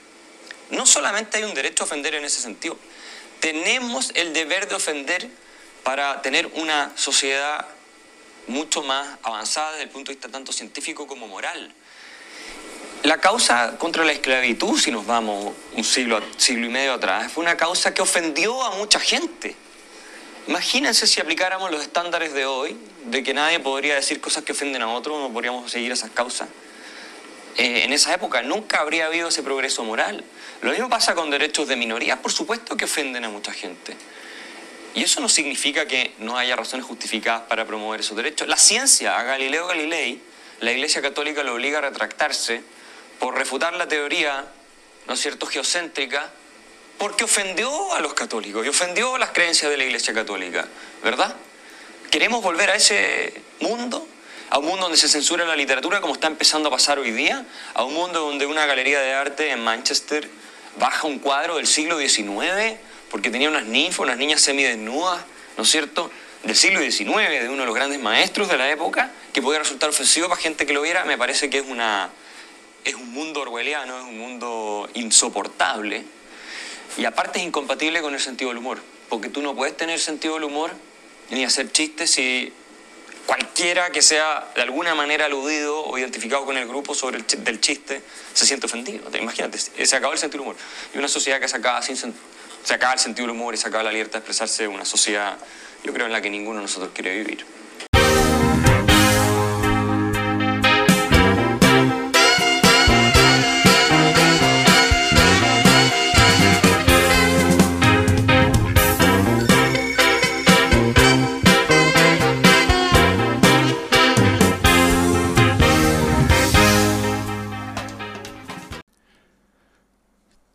No 0.71 0.87
solamente 0.87 1.39
hay 1.39 1.45
un 1.45 1.55
derecho 1.55 1.85
a 1.85 1.87
ofender 1.87 2.15
en 2.15 2.25
ese 2.25 2.41
sentido, 2.41 2.79
tenemos 3.41 4.11
el 4.15 4.33
deber 4.33 4.69
de 4.69 4.75
ofender 4.75 5.29
para 5.83 6.23
tener 6.23 6.47
una 6.55 6.93
sociedad 6.97 7.67
mucho 8.49 8.83
más 8.83 9.19
avanzada 9.23 9.73
desde 9.73 9.85
el 9.85 9.91
punto 9.91 10.11
de 10.11 10.17
vista 10.17 10.29
tanto 10.29 10.53
científico 10.53 11.07
como 11.07 11.29
moral. 11.29 11.73
La 13.03 13.21
causa 13.21 13.77
contra 13.79 14.05
la 14.05 14.13
esclavitud, 14.13 14.79
si 14.81 14.91
nos 14.91 15.07
vamos 15.07 15.55
un 15.75 15.85
siglo, 15.85 16.21
siglo 16.39 16.67
y 16.67 16.71
medio 16.71 16.95
atrás, 16.95 17.31
fue 17.31 17.45
una 17.45 17.57
causa 17.57 17.95
que 17.95 18.03
ofendió 18.03 18.63
a 18.65 18.71
mucha 18.77 18.99
gente. 18.99 19.55
Imagínense 20.49 21.07
si 21.07 21.21
aplicáramos 21.21 21.71
los 21.71 21.83
estándares 21.83 22.33
de 22.33 22.47
hoy, 22.47 22.77
de 23.07 23.23
que 23.23 23.35
nadie 23.35 23.61
podría 23.61 23.95
decir 23.95 24.21
cosas 24.21 24.45
que 24.45 24.53
ofenden 24.53 24.83
a 24.83 24.89
otros, 24.89 25.19
no 25.21 25.33
podríamos 25.33 25.71
seguir 25.71 25.93
esas 25.93 26.11
causas. 26.11 26.49
Eh, 27.57 27.85
en 27.85 27.93
esa 27.93 28.13
época 28.13 28.43
nunca 28.43 28.81
habría 28.81 29.07
habido 29.07 29.29
ese 29.29 29.43
progreso 29.43 29.83
moral. 29.85 30.25
Lo 30.63 30.71
mismo 30.71 30.89
pasa 30.89 31.15
con 31.15 31.31
derechos 31.31 31.69
de 31.69 31.77
minorías, 31.77 32.19
por 32.19 32.33
supuesto 32.33 32.77
que 32.77 32.85
ofenden 32.85 33.25
a 33.25 33.29
mucha 33.29 33.53
gente. 33.53 33.97
Y 34.95 35.03
eso 35.03 35.21
no 35.21 35.29
significa 35.29 35.87
que 35.87 36.13
no 36.19 36.37
haya 36.37 36.57
razones 36.57 36.87
justificadas 36.87 37.43
para 37.43 37.67
promover 37.67 38.01
esos 38.01 38.17
derechos. 38.17 38.49
La 38.49 38.57
ciencia, 38.57 39.19
a 39.19 39.23
Galileo 39.23 39.67
Galilei, 39.67 40.21
la 40.61 40.73
Iglesia 40.73 41.03
Católica 41.03 41.43
lo 41.43 41.55
obliga 41.55 41.79
a 41.79 41.83
retractarse 41.83 42.63
por 43.19 43.35
refutar 43.35 43.75
la 43.75 43.89
teoría, 43.89 44.47
¿no 45.07 45.15
es 45.15 45.21
cierto?, 45.21 45.47
geocéntrica 45.47 46.33
porque 46.99 47.25
ofendió 47.25 47.95
a 47.95 48.01
los 48.01 48.15
católicos 48.15 48.65
y 48.65 48.69
ofendió 48.69 49.19
las 49.19 49.31
creencias 49.31 49.71
de 49.71 49.77
la 49.77 49.85
Iglesia 49.85 50.15
Católica, 50.15 50.67
¿verdad? 51.03 51.35
¿Queremos 52.11 52.43
volver 52.43 52.71
a 52.71 52.77
ese 52.77 53.43
mundo? 53.61 54.07
¿A 54.51 54.59
un 54.59 54.67
mundo 54.67 54.83
donde 54.83 54.99
se 54.99 55.09
censura 55.09 55.45
la 55.45 55.57
literatura 55.57 56.01
como 56.01 56.15
está 56.15 56.29
empezando 56.29 56.69
a 56.69 56.73
pasar 56.73 56.99
hoy 56.99 57.11
día? 57.11 57.45
¿A 57.75 57.85
un 57.85 57.95
mundo 57.95 58.21
donde 58.21 58.47
una 58.47 58.65
galería 58.67 59.01
de 59.01 59.13
arte 59.13 59.51
en 59.51 59.63
Manchester 59.63 60.29
baja 60.79 61.07
un 61.07 61.19
cuadro 61.19 61.57
del 61.57 61.67
siglo 61.67 61.99
XIX 61.99 62.77
porque 63.11 63.31
tenía 63.31 63.49
unas 63.49 63.67
ninfas, 63.67 64.01
unas 64.01 64.19
niñas 64.19 64.41
semidesnudas, 64.41 65.25
¿no 65.57 65.63
es 65.63 65.71
cierto?, 65.71 66.11
del 66.43 66.57
siglo 66.57 66.81
XIX, 66.81 67.41
de 67.41 67.49
uno 67.49 67.61
de 67.61 67.67
los 67.67 67.75
grandes 67.75 68.01
maestros 68.01 68.49
de 68.49 68.57
la 68.57 68.71
época, 68.71 69.11
que 69.33 69.43
podía 69.43 69.59
resultar 69.59 69.89
ofensivo 69.89 70.29
para 70.29 70.41
gente 70.41 70.67
que 70.67 70.73
lo 70.73 70.83
viera, 70.83 71.05
me 71.05 71.19
parece 71.19 71.51
que 71.51 71.59
es, 71.59 71.67
una, 71.67 72.11
es 72.85 72.95
un 72.95 73.11
mundo 73.13 73.41
orwelliano, 73.41 73.99
es 73.99 74.05
un 74.05 74.19
mundo 74.19 74.89
insoportable, 74.95 76.05
y 76.97 77.05
aparte 77.05 77.41
es 77.41 77.45
incompatible 77.47 78.01
con 78.01 78.15
el 78.15 78.21
sentido 78.21 78.51
del 78.51 78.59
humor, 78.59 78.81
porque 79.09 79.29
tú 79.29 79.43
no 79.43 79.57
puedes 79.57 79.77
tener 79.77 79.99
sentido 79.99 80.35
del 80.35 80.45
humor 80.45 80.73
ni 81.31 81.45
hacer 81.45 81.71
chistes 81.73 82.11
si 82.11 82.53
cualquiera 83.27 83.91
que 83.91 84.03
sea 84.03 84.51
de 84.55 84.63
alguna 84.63 84.95
manera 84.95 85.27
aludido 85.27 85.85
o 85.85 85.99
identificado 85.99 86.45
con 86.45 86.57
el 86.57 86.67
grupo 86.67 86.95
sobre 86.95 87.19
el 87.19 87.45
del 87.45 87.61
chiste 87.61 88.01
se 88.33 88.47
siente 88.47 88.67
ofendido. 88.67 89.11
Imagínate, 89.19 89.59
se 89.59 89.97
acabó 89.97 90.13
el 90.13 90.19
sentido 90.19 90.43
del 90.43 90.51
humor. 90.51 90.63
Y 90.95 90.99
una 90.99 91.09
sociedad 91.09 91.41
que 91.41 91.49
se 91.49 91.57
acaba, 91.57 91.83
sin, 91.83 91.97
se 91.97 92.75
acaba 92.75 92.95
el 92.95 92.99
sentido 92.99 93.27
del 93.27 93.37
humor 93.37 93.55
y 93.55 93.57
se 93.57 93.69
acaba 93.69 93.83
la 93.83 93.93
libertad 93.93 94.15
de 94.15 94.19
expresarse, 94.19 94.69
una 94.69 94.85
sociedad, 94.85 95.37
yo 95.83 95.93
creo, 95.93 96.07
en 96.07 96.13
la 96.13 96.21
que 96.21 96.31
ninguno 96.31 96.59
de 96.59 96.63
nosotros 96.63 96.93
quiere 96.95 97.17
vivir. 97.17 97.45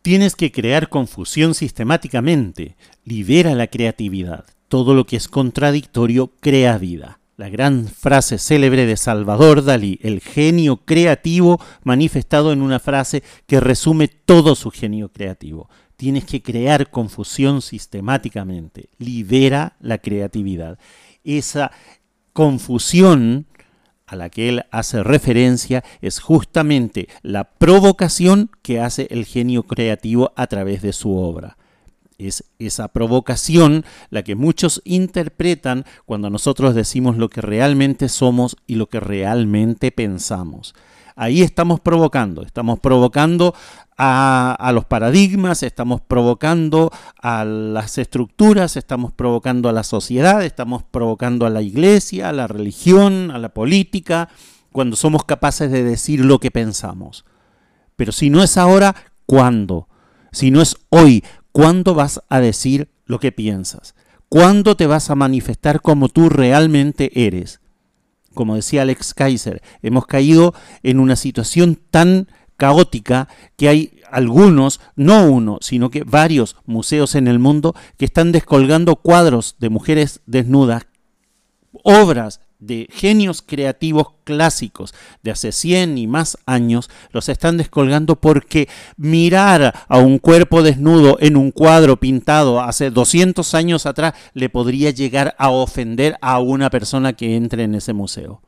Tienes 0.02 0.34
que 0.34 0.50
crear 0.50 0.88
confusión 0.88 1.54
sistemáticamente. 1.54 2.76
Libera 3.04 3.54
la 3.54 3.68
creatividad. 3.68 4.44
Todo 4.66 4.94
lo 4.94 5.06
que 5.06 5.14
es 5.14 5.28
contradictorio 5.28 6.32
crea 6.40 6.76
vida. 6.76 7.20
La 7.36 7.48
gran 7.48 7.86
frase 7.86 8.38
célebre 8.38 8.84
de 8.84 8.96
Salvador 8.96 9.64
Dalí, 9.64 10.00
el 10.02 10.20
genio 10.20 10.78
creativo 10.78 11.60
manifestado 11.84 12.52
en 12.52 12.62
una 12.62 12.80
frase 12.80 13.22
que 13.46 13.60
resume 13.60 14.08
todo 14.08 14.56
su 14.56 14.72
genio 14.72 15.08
creativo. 15.08 15.70
Tienes 15.96 16.24
que 16.24 16.42
crear 16.42 16.90
confusión 16.90 17.62
sistemáticamente. 17.62 18.90
Libera 18.98 19.76
la 19.78 19.98
creatividad. 19.98 20.80
Esa 21.22 21.70
confusión 22.32 23.46
a 24.06 24.16
la 24.16 24.30
que 24.30 24.48
él 24.48 24.64
hace 24.70 25.02
referencia 25.02 25.84
es 26.00 26.20
justamente 26.20 27.08
la 27.22 27.44
provocación 27.44 28.50
que 28.62 28.80
hace 28.80 29.08
el 29.10 29.24
genio 29.24 29.62
creativo 29.62 30.32
a 30.36 30.46
través 30.46 30.82
de 30.82 30.92
su 30.92 31.16
obra. 31.16 31.56
Es 32.18 32.44
esa 32.58 32.88
provocación 32.88 33.84
la 34.10 34.22
que 34.22 34.34
muchos 34.34 34.80
interpretan 34.84 35.84
cuando 36.04 36.30
nosotros 36.30 36.74
decimos 36.74 37.16
lo 37.16 37.28
que 37.28 37.40
realmente 37.40 38.08
somos 38.08 38.56
y 38.66 38.76
lo 38.76 38.88
que 38.88 39.00
realmente 39.00 39.90
pensamos. 39.90 40.74
Ahí 41.16 41.42
estamos 41.42 41.80
provocando, 41.80 42.42
estamos 42.42 42.80
provocando 42.80 43.54
a, 43.96 44.70
los 44.74 44.84
paradigmas, 44.84 45.62
estamos 45.62 46.00
provocando 46.00 46.90
a 47.20 47.44
las 47.44 47.98
estructuras, 47.98 48.76
estamos 48.76 49.12
provocando 49.12 49.68
a 49.68 49.72
la 49.72 49.84
sociedad, 49.84 50.42
estamos 50.42 50.82
provocando 50.82 51.46
a 51.46 51.50
la 51.50 51.62
iglesia, 51.62 52.30
a 52.30 52.32
la 52.32 52.48
religión, 52.48 53.30
a 53.30 53.38
la 53.38 53.50
política, 53.50 54.28
cuando 54.72 54.96
somos 54.96 55.24
capaces 55.24 55.70
de 55.70 55.84
decir 55.84 56.24
lo 56.24 56.40
que 56.40 56.50
pensamos. 56.50 57.24
Pero 57.96 58.12
si 58.12 58.30
no 58.30 58.42
es 58.42 58.56
ahora, 58.56 58.94
¿cuándo? 59.26 59.88
Si 60.32 60.50
no 60.50 60.62
es 60.62 60.76
hoy, 60.88 61.22
¿cuándo 61.52 61.94
vas 61.94 62.22
a 62.28 62.40
decir 62.40 62.90
lo 63.04 63.20
que 63.20 63.32
piensas? 63.32 63.94
¿Cuándo 64.28 64.76
te 64.76 64.86
vas 64.86 65.10
a 65.10 65.14
manifestar 65.14 65.82
como 65.82 66.08
tú 66.08 66.28
realmente 66.28 67.26
eres? 67.26 67.61
Como 68.34 68.56
decía 68.56 68.82
Alex 68.82 69.14
Kaiser, 69.14 69.62
hemos 69.82 70.06
caído 70.06 70.54
en 70.82 71.00
una 71.00 71.16
situación 71.16 71.78
tan 71.90 72.28
caótica 72.56 73.28
que 73.56 73.68
hay 73.68 74.00
algunos, 74.10 74.80
no 74.94 75.24
uno, 75.24 75.58
sino 75.62 75.90
que 75.90 76.04
varios 76.04 76.56
museos 76.66 77.14
en 77.14 77.26
el 77.26 77.38
mundo 77.38 77.74
que 77.96 78.04
están 78.04 78.30
descolgando 78.30 78.96
cuadros 78.96 79.56
de 79.58 79.70
mujeres 79.70 80.20
desnudas, 80.26 80.86
obras 81.82 82.41
de 82.62 82.88
genios 82.90 83.42
creativos 83.42 84.08
clásicos 84.24 84.94
de 85.22 85.32
hace 85.32 85.52
100 85.52 85.98
y 85.98 86.06
más 86.06 86.38
años, 86.46 86.88
los 87.10 87.28
están 87.28 87.56
descolgando 87.56 88.16
porque 88.16 88.68
mirar 88.96 89.74
a 89.88 89.98
un 89.98 90.18
cuerpo 90.18 90.62
desnudo 90.62 91.16
en 91.20 91.36
un 91.36 91.50
cuadro 91.50 91.98
pintado 91.98 92.60
hace 92.60 92.90
200 92.90 93.54
años 93.54 93.84
atrás 93.84 94.14
le 94.32 94.48
podría 94.48 94.90
llegar 94.90 95.34
a 95.38 95.50
ofender 95.50 96.16
a 96.20 96.38
una 96.38 96.70
persona 96.70 97.14
que 97.14 97.36
entre 97.36 97.64
en 97.64 97.74
ese 97.74 97.92
museo. 97.92 98.40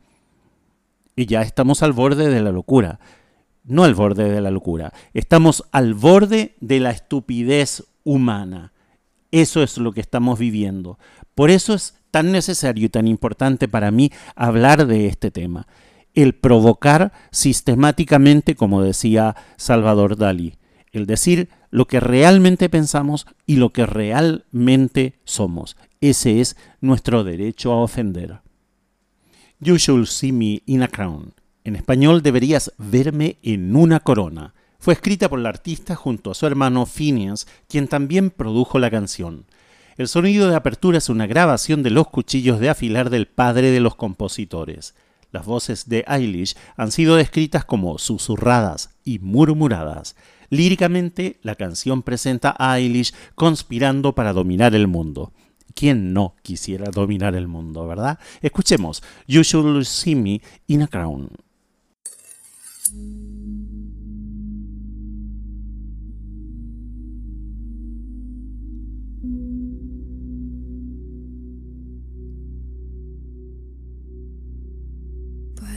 y 1.16 1.27
ya 1.27 1.42
estamos 1.42 1.83
al 1.85 1.92
borde 1.92 2.29
de 2.29 2.42
la 2.42 2.50
locura. 2.50 2.98
No 3.62 3.85
al 3.85 3.94
borde 3.94 4.29
de 4.29 4.40
la 4.40 4.50
locura, 4.50 4.92
estamos 5.14 5.64
al 5.72 5.94
borde 5.94 6.55
de 6.61 6.81
la 6.81 6.90
estupidez 6.90 7.85
humana. 8.03 8.72
Eso 9.31 9.62
es 9.62 9.79
lo 9.79 9.92
que 9.92 10.00
estamos 10.00 10.38
viviendo. 10.38 10.98
Por 11.35 11.50
eso 11.50 11.72
es 11.72 11.94
tan 12.14 12.31
necesario 12.31 12.87
y 12.87 12.88
tan 12.88 13.09
importante 13.09 13.66
para 13.66 13.90
mí 13.90 14.12
hablar 14.37 14.87
de 14.87 15.09
este 15.09 15.33
tema. 15.33 15.66
El 16.14 16.37
provocar 16.37 17.12
sistemáticamente, 17.33 18.55
como 18.55 18.83
decía 18.83 19.35
Salvador 19.57 20.16
Dalí. 20.16 20.55
El 20.92 21.07
decir 21.07 21.48
lo 21.70 21.88
que 21.88 21.98
realmente 21.98 22.68
pensamos 22.68 23.27
y 23.46 23.57
lo 23.57 23.72
que 23.72 23.85
realmente 23.85 25.18
somos. 25.24 25.77
Ese 26.00 26.40
es 26.40 26.57
nuestro 26.81 27.24
derecho 27.24 27.72
a 27.72 27.83
ofender. 27.83 28.42
You 29.59 29.74
should 29.74 30.07
see 30.07 30.31
me 30.31 30.62
in 30.66 30.85
a 30.85 30.88
crown. 30.88 31.35
En 31.64 31.74
español 31.74 32.22
deberías 32.22 32.72
verme 32.79 33.38
en 33.42 33.74
una 33.74 33.98
corona. 33.98 34.55
Fue 34.79 34.94
escrita 34.94 35.29
por 35.29 35.40
la 35.40 35.48
artista 35.48 35.96
junto 35.96 36.31
a 36.31 36.35
su 36.35 36.46
hermano 36.46 36.87
Phineas, 36.87 37.48
quien 37.66 37.88
también 37.88 38.31
produjo 38.31 38.79
la 38.79 38.92
canción. 38.92 39.46
El 39.96 40.09
sonido 40.09 40.48
de 40.48 40.57
apertura 40.57 40.98
es 40.98 41.09
una 41.09 41.26
grabación 41.26 41.85
de 41.85 41.90
los 41.90 42.09
cuchillos 42.09 42.59
de 42.59 42.68
afilar 42.68 43.11
del 43.11 43.26
padre 43.28 43.70
de 43.70 43.78
los 43.78 43.94
compositores. 43.94 44.94
Las 45.30 45.46
voces 45.46 45.88
de 45.88 46.04
Eilish 46.09 46.57
han 46.76 46.90
sido 46.90 47.14
descritas 47.14 47.64
como 47.64 47.98
susurradas 47.98 48.90
y 49.04 49.20
murmuradas. 49.20 50.16
Líricamente, 50.50 51.38
la 51.42 51.54
canción 51.54 52.02
presenta 52.02 52.57
a 52.59 52.78
Eilish 52.78 53.14
conspirando 53.35 54.14
para 54.14 54.33
dominar 54.33 54.74
el 54.74 54.88
mundo. 54.88 55.33
¿Quién 55.74 56.12
no 56.12 56.35
quisiera 56.42 56.90
dominar 56.90 57.37
el 57.37 57.46
mundo, 57.46 57.87
verdad? 57.87 58.18
Escuchemos 58.42 59.02
You 59.26 59.42
Should 59.42 59.85
See 59.85 60.14
Me 60.16 60.40
in 60.66 60.83
a 60.83 60.88
Crown. 60.88 61.30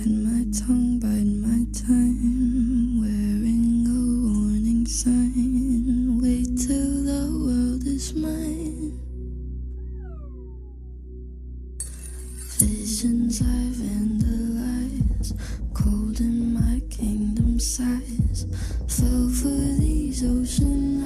Bite 0.08 0.16
my 0.24 0.46
tongue, 0.58 1.00
bite 1.00 1.36
my 1.44 1.66
time, 1.74 3.02
wearing 3.02 3.84
a 3.92 4.00
warning 4.24 4.86
sign. 4.86 6.22
Wait 6.22 6.48
till 6.58 7.04
the 7.04 7.28
world 7.44 7.86
is 7.86 8.14
mine. 8.14 8.98
Visions 12.58 13.42
I 13.42 13.70
vandalize, 13.76 15.34
cold 15.74 16.22
in 16.22 16.54
my 16.54 16.80
kingdom 16.90 17.60
size. 17.60 18.46
Fell 18.88 19.28
for 19.28 19.60
these 19.78 20.24
ocean 20.24 21.04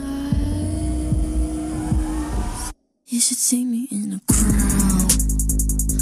eyes. 1.89 2.71
You 3.07 3.19
should 3.19 3.37
see 3.37 3.65
me 3.65 3.87
in 3.89 4.13
a 4.13 4.21
crown. 4.31 5.09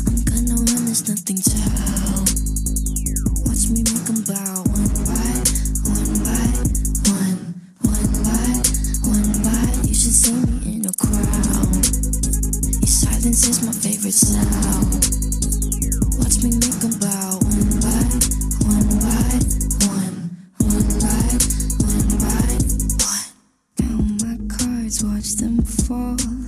I'm 0.06 0.22
gonna 0.26 0.56
run, 0.56 0.84
there's 0.86 1.08
nothing 1.08 1.38
to 1.38 1.58
how. 1.58 2.29
Silence 13.40 13.58
is 13.58 13.66
my 13.66 13.72
favorite 13.72 14.12
sound. 14.12 14.92
Watch 16.20 16.44
me 16.44 16.50
bow 17.00 17.40
one 17.40 17.80
by 17.80 18.04
one 18.68 18.90
by 19.00 19.40
one, 19.88 20.16
one 20.60 20.88
by 21.00 21.24
one 21.88 22.10
by 22.20 22.52
one. 23.06 23.28
Count 23.78 24.08
my 24.22 24.36
cards, 24.58 24.98
watch 25.06 25.30
them 25.36 25.62
fall. 25.62 26.39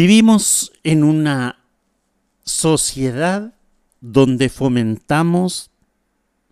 Vivimos 0.00 0.70
en 0.84 1.02
una 1.02 1.58
sociedad 2.44 3.54
donde 4.00 4.48
fomentamos 4.48 5.72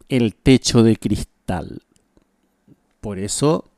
el 0.09 0.35
techo 0.35 0.83
de 0.83 0.97
cristal. 0.97 1.83
Por 3.01 3.21
eso 3.21 3.71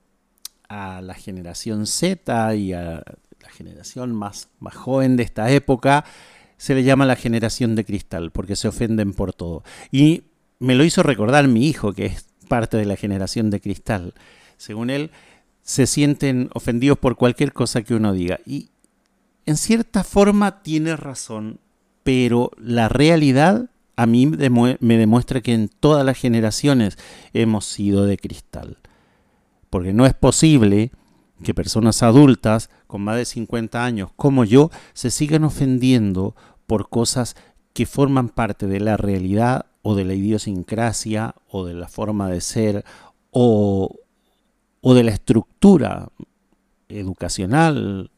a 0.71 1.03
la 1.03 1.13
generación 1.13 1.87
Z 1.87 2.55
y 2.55 2.73
a 2.73 3.03
la 3.43 3.51
generación 3.51 4.15
más, 4.15 4.49
más 4.59 4.75
joven 4.75 5.19
de 5.19 5.25
esta 5.25 5.51
época 5.51 6.07
se 6.57 6.75
le 6.75 6.83
llama 6.83 7.05
la 7.05 7.17
generación 7.17 7.75
de 7.75 7.85
cristal, 7.85 8.31
porque 8.31 8.57
se 8.57 8.69
ofenden 8.69 9.13
por 9.13 9.35
todo. 9.35 9.65
Y 9.93 10.23
me 10.61 10.77
lo 10.77 10.83
hizo 10.83 11.03
recordar 11.03 11.47
mi 11.47 11.69
hijo, 11.69 11.93
que 11.93 12.07
es 12.07 12.25
parte 12.49 12.79
de 12.79 12.87
la 12.87 12.97
generación 12.97 13.51
de 13.51 13.61
cristal. 13.61 14.15
Según 14.57 14.89
él, 14.89 15.11
se 15.61 15.87
sienten 15.87 16.49
ofendidos 16.55 16.97
por 16.97 17.17
cualquier 17.17 17.53
cosa 17.53 17.83
que 17.83 17.95
uno 17.95 18.15
diga. 18.15 18.41
Y 18.47 18.71
en 19.49 19.57
cierta 19.57 20.05
forma 20.05 20.63
tiene 20.63 20.95
razón, 20.95 21.59
pero 22.03 22.51
la 22.59 22.91
realidad 22.91 23.71
a 23.97 24.05
mí 24.05 24.27
me 24.27 24.99
demuestra 24.99 25.41
que 25.41 25.55
en 25.55 25.71
todas 25.71 26.05
las 26.05 26.19
generaciones 26.19 26.99
hemos 27.33 27.65
sido 27.65 28.05
de 28.05 28.19
cristal. 28.19 28.77
Porque 29.71 29.95
no 29.95 30.05
es 30.05 30.13
posible 30.13 30.93
que 31.43 31.55
personas 31.55 32.03
adultas 32.03 32.69
con 32.87 33.01
más 33.01 33.17
de 33.17 33.25
50 33.25 33.83
años 33.83 34.11
como 34.17 34.45
yo 34.45 34.71
se 34.93 35.11
sigan 35.11 35.45
ofendiendo 35.45 36.37
por 36.67 36.91
cosas 36.91 37.35
que 37.73 37.87
forman 37.87 38.29
parte 38.29 38.67
de 38.67 38.81
la 38.81 38.99
realidad 38.99 39.65
o 39.81 39.95
de 39.95 40.05
la 40.05 40.13
idiosincrasia 40.13 41.35
o 41.49 41.65
de 41.65 41.73
la 41.73 41.89
forma 41.89 42.29
de 42.29 42.43
ser 42.43 42.85
o, 43.31 43.97
o 44.83 44.95
de 44.95 45.05
la 45.05 45.13
estructura 45.13 46.11
educacional, 46.91 48.11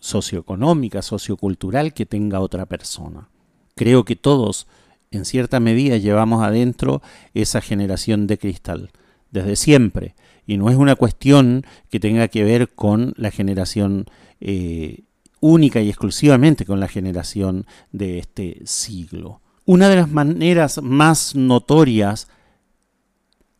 socioeconómica, 0.00 1.02
sociocultural 1.02 1.92
que 1.92 2.06
tenga 2.06 2.40
otra 2.40 2.66
persona. 2.66 3.28
Creo 3.76 4.04
que 4.04 4.16
todos, 4.16 4.66
en 5.10 5.24
cierta 5.24 5.60
medida, 5.60 5.96
llevamos 5.96 6.42
adentro 6.42 7.02
esa 7.34 7.60
generación 7.60 8.26
de 8.26 8.38
cristal, 8.38 8.90
desde 9.30 9.56
siempre. 9.56 10.14
Y 10.46 10.56
no 10.56 10.68
es 10.70 10.76
una 10.76 10.96
cuestión 10.96 11.64
que 11.90 12.00
tenga 12.00 12.28
que 12.28 12.42
ver 12.42 12.70
con 12.70 13.14
la 13.16 13.30
generación 13.30 14.06
eh, 14.40 15.04
única 15.40 15.80
y 15.80 15.88
exclusivamente 15.88 16.66
con 16.66 16.80
la 16.80 16.88
generación 16.88 17.66
de 17.92 18.18
este 18.18 18.60
siglo. 18.64 19.40
Una 19.64 19.88
de 19.88 19.96
las 19.96 20.10
maneras 20.10 20.82
más 20.82 21.36
notorias 21.36 22.28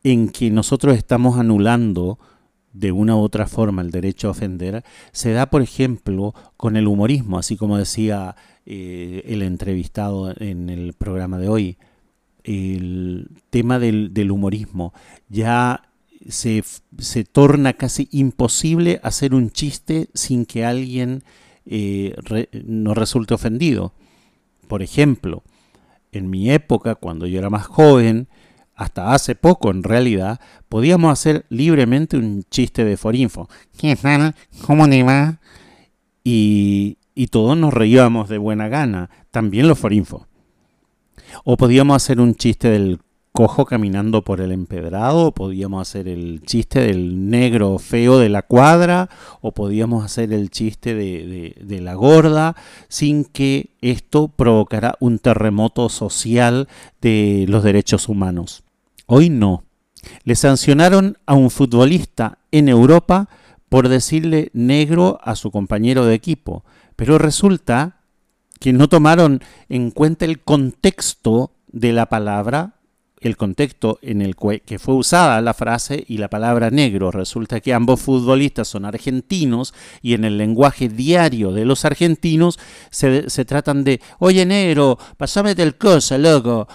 en 0.02 0.30
que 0.30 0.50
nosotros 0.50 0.96
estamos 0.96 1.38
anulando 1.38 2.18
de 2.72 2.92
una 2.92 3.16
u 3.16 3.20
otra 3.20 3.46
forma 3.46 3.82
el 3.82 3.90
derecho 3.90 4.28
a 4.28 4.30
ofender 4.32 4.84
se 5.12 5.32
da, 5.32 5.50
por 5.50 5.62
ejemplo, 5.62 6.34
con 6.56 6.76
el 6.76 6.86
humorismo, 6.86 7.38
así 7.38 7.56
como 7.56 7.76
decía 7.76 8.36
eh, 8.66 9.22
el 9.26 9.42
entrevistado 9.42 10.32
en 10.38 10.68
el 10.70 10.92
programa 10.92 11.38
de 11.38 11.48
hoy. 11.48 11.78
El 12.42 13.28
tema 13.50 13.78
del, 13.78 14.30
humorismo 14.30 14.94
ya 15.28 15.82
se, 16.28 16.64
se, 16.98 17.24
torna 17.24 17.74
casi 17.74 18.08
imposible 18.12 18.98
hacer 19.02 19.34
un 19.34 19.50
chiste 19.50 20.08
sin 20.14 20.46
que 20.46 20.64
alguien 20.64 21.22
eh, 21.66 22.14
no 22.64 22.94
resulte 22.94 23.34
ofendido. 23.34 23.92
Por 24.68 24.82
ejemplo, 24.82 25.42
en 26.12 26.30
mi 26.30 26.50
época, 26.50 26.94
cuando 26.94 27.26
yo 27.26 27.38
era 27.38 27.50
más 27.50 27.66
joven, 27.66 28.28
hasta 28.80 29.12
hace 29.12 29.34
poco 29.34 29.70
en 29.70 29.82
realidad, 29.82 30.40
podíamos 30.70 31.12
hacer 31.12 31.44
libremente 31.50 32.16
un 32.16 32.44
chiste 32.50 32.82
de 32.82 32.96
Forinfo. 32.96 33.46
¿Qué 33.76 33.94
tal? 33.94 34.34
¿Cómo 34.66 34.86
le 34.86 35.02
va? 35.02 35.38
Y, 36.24 36.96
y 37.14 37.26
todos 37.26 37.58
nos 37.58 37.74
reíamos 37.74 38.30
de 38.30 38.38
buena 38.38 38.68
gana, 38.68 39.10
también 39.30 39.68
los 39.68 39.78
Forinfo. 39.78 40.26
O 41.44 41.58
podíamos 41.58 41.94
hacer 41.94 42.22
un 42.22 42.34
chiste 42.34 42.70
del 42.70 43.00
cojo 43.32 43.66
caminando 43.66 44.22
por 44.22 44.40
el 44.40 44.50
empedrado, 44.50 45.26
o 45.26 45.32
podíamos 45.32 45.86
hacer 45.86 46.08
el 46.08 46.40
chiste 46.40 46.80
del 46.80 47.28
negro 47.28 47.78
feo 47.78 48.18
de 48.18 48.30
la 48.30 48.40
cuadra, 48.40 49.10
o 49.42 49.52
podíamos 49.52 50.06
hacer 50.06 50.32
el 50.32 50.48
chiste 50.48 50.94
de, 50.94 51.54
de, 51.60 51.80
la 51.82 51.92
gorda, 51.92 52.56
sin 52.88 53.26
que 53.26 53.76
esto 53.82 54.28
provocara 54.28 54.96
un 55.00 55.18
terremoto 55.18 55.90
social 55.90 56.66
de 57.02 57.44
los 57.46 57.62
derechos 57.62 58.08
humanos. 58.08 58.64
Hoy 59.12 59.28
no. 59.28 59.64
Le 60.22 60.36
sancionaron 60.36 61.18
a 61.26 61.34
un 61.34 61.50
futbolista 61.50 62.38
en 62.52 62.68
Europa 62.68 63.28
por 63.68 63.88
decirle 63.88 64.50
negro 64.52 65.18
a 65.24 65.34
su 65.34 65.50
compañero 65.50 66.06
de 66.06 66.14
equipo, 66.14 66.64
pero 66.94 67.18
resulta 67.18 68.02
que 68.60 68.72
no 68.72 68.88
tomaron 68.88 69.42
en 69.68 69.90
cuenta 69.90 70.26
el 70.26 70.38
contexto 70.38 71.56
de 71.66 71.92
la 71.92 72.06
palabra, 72.06 72.76
el 73.20 73.36
contexto 73.36 73.98
en 74.00 74.22
el 74.22 74.36
que 74.64 74.78
fue 74.78 74.94
usada 74.94 75.40
la 75.40 75.54
frase 75.54 76.04
y 76.06 76.18
la 76.18 76.30
palabra 76.30 76.70
negro. 76.70 77.10
Resulta 77.10 77.58
que 77.58 77.74
ambos 77.74 78.00
futbolistas 78.00 78.68
son 78.68 78.84
argentinos 78.84 79.74
y 80.02 80.14
en 80.14 80.22
el 80.22 80.38
lenguaje 80.38 80.88
diario 80.88 81.50
de 81.50 81.64
los 81.64 81.84
argentinos 81.84 82.60
se, 82.90 83.28
se 83.28 83.44
tratan 83.44 83.82
de, 83.82 84.00
oye 84.20 84.46
negro, 84.46 85.00
pasame 85.16 85.56
del 85.56 85.76
cosa, 85.76 86.16
loco. 86.16 86.68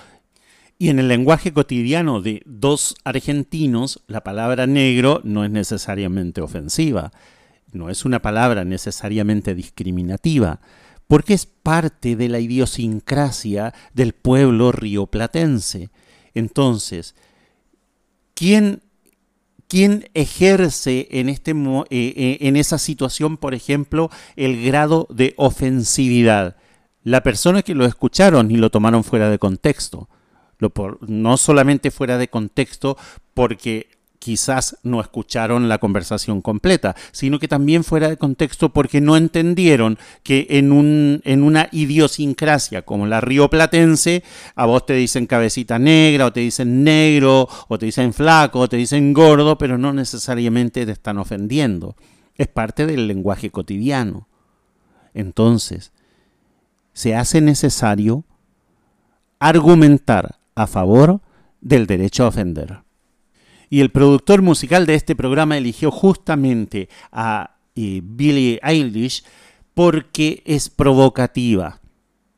Y 0.78 0.90
en 0.90 1.00
el 1.00 1.08
lenguaje 1.08 1.54
cotidiano 1.54 2.22
de 2.22 2.42
dos 2.46 2.96
argentinos, 3.06 4.02
la 4.08 4.24
palabra 4.24 4.68
negro 4.68 5.22
no 5.24 5.46
es 5.46 5.52
necesariamente 5.52 6.42
ofensiva, 6.42 7.14
no 7.72 7.90
es 7.90 8.04
una 8.04 8.22
palabra 8.22 8.66
necesariamente 8.66 9.56
discriminativa, 9.56 10.60
porque 11.08 11.34
es 11.34 11.46
parte 11.46 12.18
de 12.18 12.28
la 12.28 12.40
idiosincrasia 12.40 13.74
del 13.94 14.12
pueblo 14.12 14.74
rioplatense. 14.74 15.92
Entonces, 16.34 17.16
¿quién, 18.34 18.82
quién 19.70 20.10
ejerce 20.14 21.08
en, 21.12 21.30
este, 21.30 21.52
eh, 21.52 21.86
eh, 21.90 22.38
en 22.42 22.58
esa 22.58 22.80
situación, 22.80 23.38
por 23.38 23.54
ejemplo, 23.54 24.10
el 24.36 24.62
grado 24.66 25.08
de 25.10 25.36
ofensividad? 25.38 26.58
La 27.02 27.24
persona 27.24 27.62
que 27.62 27.76
lo 27.76 27.86
escucharon 27.86 28.52
y 28.52 28.58
lo 28.58 28.72
tomaron 28.72 29.06
fuera 29.06 29.30
de 29.30 29.40
contexto 29.40 30.10
no 31.08 31.38
solamente 31.38 31.92
fuera 31.92 32.18
de 32.18 32.30
contexto 32.30 32.98
porque 33.34 33.90
quizás 34.26 34.78
no 34.82 35.02
escucharon 35.02 35.70
la 35.70 35.78
conversación 35.78 36.42
completa, 36.42 36.96
sino 37.12 37.38
que 37.38 37.48
también 37.48 37.84
fuera 37.84 38.10
de 38.10 38.18
contexto 38.18 38.74
porque 38.74 39.00
no 39.00 39.18
entendieron 39.18 40.00
que 40.24 40.48
en, 40.50 40.72
un, 40.72 41.22
en 41.26 41.44
una 41.44 41.70
idiosincrasia 41.72 42.82
como 42.82 43.06
la 43.06 43.22
rioplatense, 43.22 44.24
a 44.56 44.66
vos 44.66 44.84
te 44.88 44.94
dicen 44.96 45.28
cabecita 45.28 45.78
negra, 45.78 46.26
o 46.26 46.34
te 46.34 46.40
dicen 46.40 46.84
negro, 46.84 47.48
o 47.68 47.78
te 47.78 47.86
dicen 47.86 48.14
flaco, 48.14 48.62
o 48.62 48.68
te 48.68 48.78
dicen 48.78 49.14
gordo, 49.14 49.60
pero 49.60 49.78
no 49.78 49.94
necesariamente 49.94 50.88
te 50.88 50.92
están 50.92 51.20
ofendiendo. 51.20 51.96
Es 52.34 52.48
parte 52.48 52.88
del 52.88 53.08
lenguaje 53.08 53.52
cotidiano. 53.52 54.28
Entonces, 55.14 55.92
se 56.94 57.14
hace 57.14 57.42
necesario 57.42 58.24
argumentar 59.38 60.40
a 60.56 60.68
favor 60.68 61.22
del 61.62 61.86
derecho 61.86 62.24
a 62.24 62.30
ofender. 62.30 62.80
Y 63.70 63.82
el 63.82 63.92
productor 63.92 64.42
musical 64.42 64.86
de 64.86 64.96
este 64.96 65.16
programa 65.16 65.58
eligió 65.58 65.92
justamente 65.92 66.90
a 67.12 67.58
eh, 67.76 68.02
Billie 68.04 68.60
Eilish 68.64 69.24
porque 69.74 70.42
es 70.46 70.70
provocativa, 70.70 71.82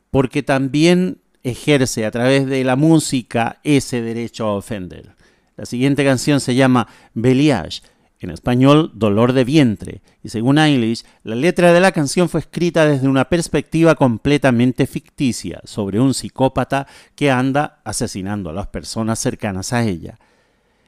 porque 0.10 0.42
también 0.42 1.20
ejerce 1.44 2.06
a 2.06 2.12
través 2.12 2.48
de 2.48 2.64
la 2.64 2.76
música 2.76 3.60
ese 3.64 4.02
derecho 4.02 4.46
a 4.46 4.56
ofender. 4.56 5.16
La 5.56 5.66
siguiente 5.66 6.04
canción 6.04 6.40
se 6.40 6.56
llama 6.56 6.88
Beliage 7.14 7.82
en 8.20 8.32
español 8.32 8.92
Dolor 8.94 9.34
de 9.34 9.44
vientre, 9.44 10.02
y 10.24 10.30
según 10.30 10.58
Eilish, 10.58 11.04
la 11.24 11.36
letra 11.36 11.74
de 11.74 11.80
la 11.80 11.92
canción 11.92 12.30
fue 12.30 12.40
escrita 12.40 12.86
desde 12.86 13.08
una 13.08 13.26
perspectiva 13.26 13.96
completamente 13.96 14.88
ficticia 14.88 15.62
sobre 15.66 16.00
un 16.00 16.14
psicópata 16.14 16.88
que 17.16 17.32
anda 17.32 17.80
asesinando 17.84 18.50
a 18.50 18.54
las 18.54 18.68
personas 18.68 19.20
cercanas 19.20 19.74
a 19.74 19.84
ella. 19.84 20.18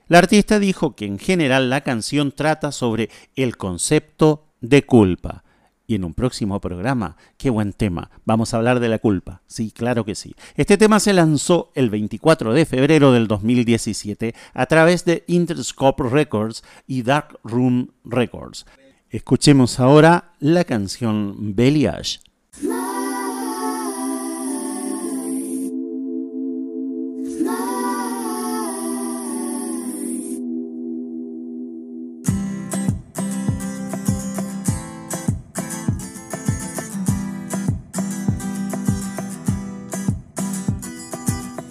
La 0.08 0.18
artista 0.18 0.58
dijo 0.58 0.96
que 0.96 1.06
en 1.06 1.20
general 1.20 1.70
la 1.70 1.82
canción 1.82 2.32
trata 2.32 2.72
sobre 2.72 3.10
el 3.36 3.58
concepto 3.58 4.48
de 4.60 4.84
culpa, 4.86 5.44
y 5.90 5.96
en 5.96 6.04
un 6.04 6.14
próximo 6.14 6.62
programa. 6.62 7.18
Qué 7.38 7.50
buen 7.50 7.74
tema. 7.74 8.12
Vamos 8.24 8.54
a 8.54 8.58
hablar 8.58 8.80
de 8.80 8.90
la 8.90 9.00
culpa. 9.00 9.42
Sí, 9.48 9.72
claro 9.72 10.06
que 10.06 10.14
sí. 10.14 10.36
Este 10.56 10.78
tema 10.78 11.00
se 11.00 11.14
lanzó 11.14 11.72
el 11.74 11.90
24 11.90 12.54
de 12.54 12.68
febrero 12.68 13.12
del 13.12 13.28
2017 13.28 14.36
a 14.54 14.66
través 14.68 15.04
de 15.04 15.24
Interscope 15.26 16.04
Records 16.04 16.64
y 16.86 17.02
Dark 17.02 17.40
Room 17.44 17.90
Records. 18.06 18.68
Escuchemos 19.10 19.80
ahora 19.80 20.36
la 20.40 20.64
canción 20.64 21.56
Beliage 21.56 22.20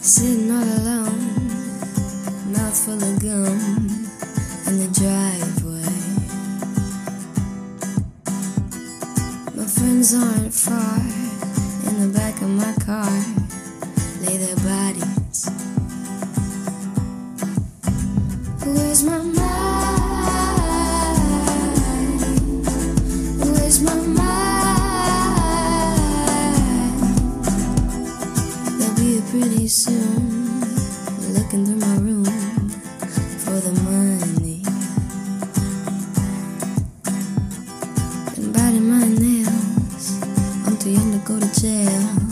Sitting 0.08 0.50
all 0.50 0.62
alone, 0.62 1.36
mouth 2.50 2.78
full 2.82 2.94
of 2.94 3.20
gum 3.20 3.58
in 4.66 4.78
the 4.78 4.88
driveway. 4.98 5.92
My 9.54 9.66
friends 9.66 10.14
aren't 10.14 10.54
far 10.54 11.00
in 11.90 12.00
the 12.00 12.18
back 12.18 12.40
of 12.40 12.48
my 12.48 12.72
car, 12.86 13.10
lay 14.22 14.38
their 14.38 14.56
bodies. 14.56 15.50
Where's 18.64 19.02
my 19.04 19.37
go 41.28 41.38
to 41.38 41.60
jail. 41.60 42.27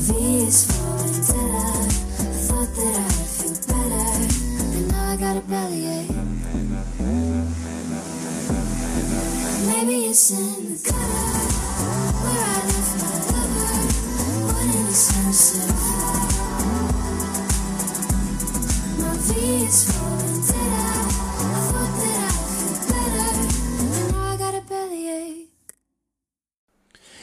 V 0.00 0.08
is 0.46 0.64
for 0.64 0.96
vendetta. 0.96 1.60
I 2.20 2.32
thought 2.46 2.70
that 2.74 2.94
I'd 2.96 3.28
feel 3.36 3.56
better, 3.68 4.08
and 4.76 4.84
now 4.88 5.12
I 5.12 5.16
got 5.16 5.36
a 5.36 5.42
bellyache. 5.42 6.08
Maybe 9.66 9.96
it's 10.06 10.30
in 10.30 10.72
the 10.72 10.76
gutter 10.82 11.36
where 12.22 12.44
I 12.44 12.60
left 12.70 12.92
my 13.00 13.12
lover. 13.28 13.72
One 14.48 14.70
an 14.70 14.88
expensive. 14.88 15.80
My 19.00 19.12
V 19.18 19.28
is 19.66 19.78
for 19.92 20.19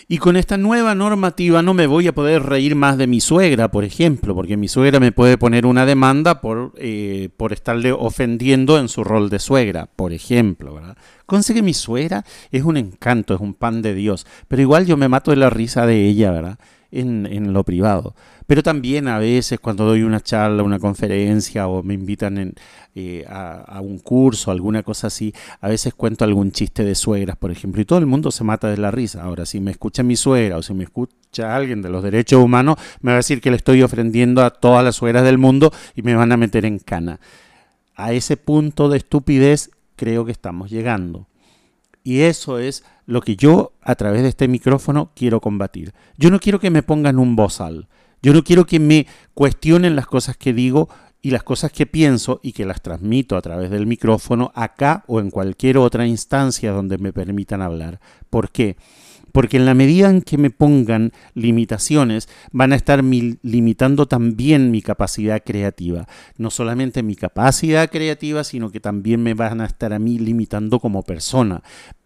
Y 0.10 0.20
con 0.20 0.38
esta 0.38 0.56
nueva 0.56 0.96
normativa 0.96 1.62
no 1.62 1.74
me 1.74 1.86
voy 1.86 2.08
a 2.08 2.16
poder 2.16 2.44
reír 2.44 2.76
más 2.76 2.98
de 2.98 3.08
mi 3.08 3.20
suegra, 3.20 3.70
por 3.72 3.84
ejemplo, 3.84 4.34
porque 4.34 4.56
mi 4.56 4.70
suegra 4.70 5.02
me 5.02 5.12
puede 5.12 5.38
poner 5.38 5.66
una 5.66 5.86
demanda 5.86 6.40
por, 6.40 6.72
eh, 6.78 7.28
por 7.36 7.52
estarle 7.52 7.92
ofendiendo 7.92 8.80
en 8.80 8.88
su 8.88 9.04
rol 9.04 9.30
de 9.30 9.40
suegra, 9.40 9.90
por 9.94 10.14
ejemplo, 10.14 10.76
¿verdad? 10.76 10.96
Conse 11.26 11.54
que 11.54 11.62
mi 11.62 11.74
suegra 11.74 12.24
es 12.54 12.64
un 12.64 12.78
encanto, 12.78 13.34
es 13.34 13.42
un 13.42 13.54
pan 13.54 13.82
de 13.82 13.94
Dios, 13.94 14.26
pero 14.48 14.62
igual 14.62 14.86
yo 14.86 14.96
me 14.96 15.10
mato 15.10 15.32
de 15.32 15.38
la 15.38 15.50
risa 15.50 15.86
de 15.86 16.08
ella, 16.08 16.32
¿verdad? 16.32 16.58
En, 16.90 17.26
en 17.26 17.52
lo 17.52 17.66
privado. 17.66 18.16
Pero 18.46 18.64
también 18.64 19.10
a 19.10 19.20
veces 19.20 19.60
cuando 19.60 19.86
doy 19.86 20.04
una 20.04 20.22
charla, 20.22 20.64
una 20.64 20.80
conferencia 20.80 21.68
o 21.68 21.84
me 21.84 21.94
invitan 21.94 22.38
en, 22.38 22.54
eh, 22.96 23.26
a, 23.28 23.56
a 23.60 23.82
un 23.82 24.00
curso, 24.00 24.52
alguna 24.52 24.84
cosa 24.84 25.08
así, 25.08 25.34
a 25.60 25.68
veces 25.68 25.94
cuento 25.94 26.24
algún 26.24 26.54
chiste 26.54 26.86
de 26.86 26.96
suegras, 26.96 27.36
por 27.36 27.52
ejemplo, 27.52 27.82
y 27.82 27.86
todo 27.86 28.00
el 28.00 28.06
mundo 28.06 28.32
se 28.32 28.46
mata 28.46 28.70
de 28.70 28.78
la 28.78 28.90
risa. 28.90 29.22
Ahora, 29.22 29.46
si 29.46 29.60
me 29.60 29.72
escucha 29.72 30.02
mi 30.02 30.16
suegra 30.16 30.56
o 30.56 30.64
si 30.64 30.74
me 30.74 30.86
escucha 30.86 31.56
alguien 31.56 31.82
de 31.82 31.90
los 31.90 32.02
derechos 32.02 32.42
humanos, 32.42 32.78
me 33.02 33.12
va 33.12 33.16
a 33.16 33.18
decir 33.18 33.42
que 33.42 33.52
le 33.52 33.58
estoy 33.58 33.84
ofendiendo 33.84 34.42
a 34.44 34.50
todas 34.50 34.84
las 34.84 34.96
suegras 34.96 35.26
del 35.26 35.38
mundo 35.38 35.74
y 35.94 36.04
me 36.04 36.16
van 36.16 36.32
a 36.32 36.38
meter 36.38 36.64
en 36.64 36.80
cana. 36.80 37.20
A 37.96 38.14
ese 38.14 38.38
punto 38.38 38.88
de 38.88 38.98
estupidez 38.98 39.72
creo 39.98 40.24
que 40.24 40.32
estamos 40.32 40.70
llegando. 40.70 41.28
Y 42.08 42.22
eso 42.22 42.58
es 42.58 42.86
lo 43.06 43.20
que 43.20 43.36
yo 43.36 43.74
a 43.82 43.96
través 43.96 44.22
de 44.22 44.30
este 44.30 44.48
micrófono 44.48 45.12
quiero 45.14 45.42
combatir. 45.42 45.94
Yo 46.16 46.32
no 46.32 46.40
quiero 46.40 46.58
que 46.58 46.70
me 46.70 46.82
pongan 46.82 47.20
un 47.20 47.36
bozal. 47.36 47.90
Yo 48.22 48.32
no 48.32 48.46
quiero 48.46 48.66
que 48.66 48.80
me 48.80 49.08
cuestionen 49.34 49.98
las 49.98 50.08
cosas 50.08 50.38
que 50.38 50.54
digo 50.54 50.88
y 51.22 51.32
las 51.32 51.44
cosas 51.44 51.74
que 51.74 51.86
pienso 51.86 52.40
y 52.42 52.54
que 52.54 52.66
las 52.66 52.82
transmito 52.82 53.36
a 53.36 53.42
través 53.42 53.72
del 53.72 53.88
micrófono 53.88 54.54
acá 54.56 55.04
o 55.08 55.20
en 55.20 55.30
cualquier 55.30 55.78
otra 55.80 56.08
instancia 56.08 56.72
donde 56.72 56.98
me 56.98 57.12
permitan 57.12 57.62
hablar. 57.62 58.00
¿Por 58.30 58.52
qué? 58.52 58.78
Porque 58.78 58.78
en 59.46 59.66
la 59.66 59.76
medida 59.76 60.10
en 60.10 60.24
que 60.24 60.38
me 60.38 60.50
pongan 60.50 61.12
limitaciones, 61.36 62.28
van 62.52 62.74
a 62.74 62.76
estar 62.76 63.04
mi- 63.04 63.38
limitando 63.44 64.08
también 64.08 64.72
mi 64.72 64.82
capacidad 64.82 65.44
creativa. 65.46 66.08
No 66.38 66.50
solamente 66.50 67.04
mi 67.04 67.16
capacidad 67.16 67.90
creativa, 67.90 68.44
sino 68.44 68.72
que 68.72 68.80
también 68.80 69.22
me 69.22 69.36
van 69.36 69.62
a 69.62 69.66
estar 69.66 69.94
a 69.94 70.00
mí 70.00 70.18
limitando 70.18 70.80
como 70.80 71.04
persona. 71.04 71.62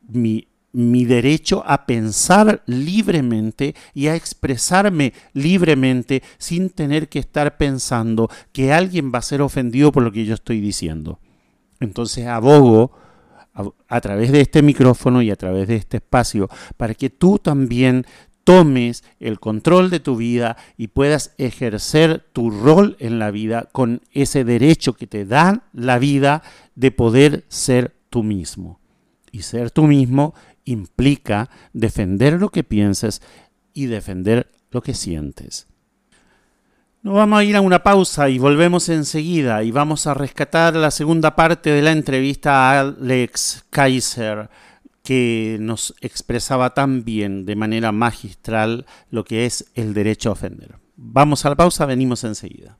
Mi, 0.08 0.48
mi 0.74 1.06
derecho 1.06 1.64
a 1.66 1.86
pensar 1.86 2.64
libremente 2.66 3.76
y 3.94 4.08
a 4.08 4.16
expresarme 4.16 5.14
libremente 5.34 6.24
sin 6.38 6.70
tener 6.70 7.08
que 7.10 7.20
estar 7.20 7.58
pensando 7.58 8.30
que 8.52 8.74
alguien 8.74 9.12
va 9.14 9.20
a 9.20 9.24
ser 9.24 9.42
ofendido 9.42 9.92
por 9.92 10.04
lo 10.04 10.12
que 10.12 10.26
yo 10.26 10.34
estoy 10.34 10.60
diciendo. 10.60 11.20
Entonces 11.80 12.28
abogo 12.28 12.92
a, 13.54 14.02
través 14.02 14.32
de 14.32 14.42
este 14.42 14.62
micrófono 14.62 15.22
y 15.22 15.32
a 15.32 15.36
través 15.36 15.68
de 15.68 15.76
este 15.76 15.98
espacio 15.98 16.50
para 16.78 16.94
que 16.94 17.10
tú 17.10 17.38
también 17.38 18.06
tomes 18.44 19.04
el 19.20 19.40
control 19.40 19.90
de 19.90 20.00
tu 20.00 20.16
vida 20.16 20.58
y 20.78 20.88
puedas 20.88 21.34
ejercer 21.38 22.26
tu 22.34 22.50
rol 22.50 22.96
en 23.00 23.20
la 23.20 23.32
vida 23.32 23.70
con 23.72 24.02
ese 24.14 24.44
derecho 24.44 24.94
que 24.94 25.08
te 25.08 25.26
da 25.26 25.64
la 25.74 26.00
vida 26.00 26.42
de 26.76 26.92
poder 26.92 27.46
ser 27.50 27.94
tú 28.10 28.24
mismo. 28.24 28.80
Y 29.32 29.44
ser 29.44 29.72
tú 29.72 29.84
mismo 29.84 30.34
implica 30.66 31.50
defender 31.74 32.34
lo 32.34 32.50
que 32.50 32.64
pienses 32.64 33.22
y 33.74 33.86
defender 33.86 34.52
lo 34.72 34.82
que 34.82 34.94
sientes. 34.94 35.68
Nos 37.04 37.16
vamos 37.16 37.40
a 37.40 37.44
ir 37.44 37.56
a 37.56 37.62
una 37.62 37.82
pausa 37.82 38.30
y 38.30 38.38
volvemos 38.38 38.88
enseguida 38.88 39.64
y 39.64 39.72
vamos 39.72 40.06
a 40.06 40.14
rescatar 40.14 40.76
la 40.76 40.92
segunda 40.92 41.36
parte 41.36 41.72
de 41.72 41.82
la 41.82 41.94
entrevista 41.94 42.54
a 42.54 42.80
Alex 42.82 43.66
Kaiser 43.72 44.52
que 45.04 45.58
nos 45.60 45.96
expresaba 46.02 46.76
tan 46.76 47.04
bien 47.04 47.44
de 47.48 47.56
manera 47.56 47.92
magistral 47.92 48.86
lo 49.10 49.24
que 49.24 49.48
es 49.48 49.66
el 49.74 49.96
derecho 49.96 50.30
a 50.30 50.34
ofender. 50.34 50.76
Vamos 50.96 51.44
a 51.44 51.50
la 51.50 51.56
pausa, 51.56 51.88
venimos 51.88 52.24
enseguida. 52.24 52.78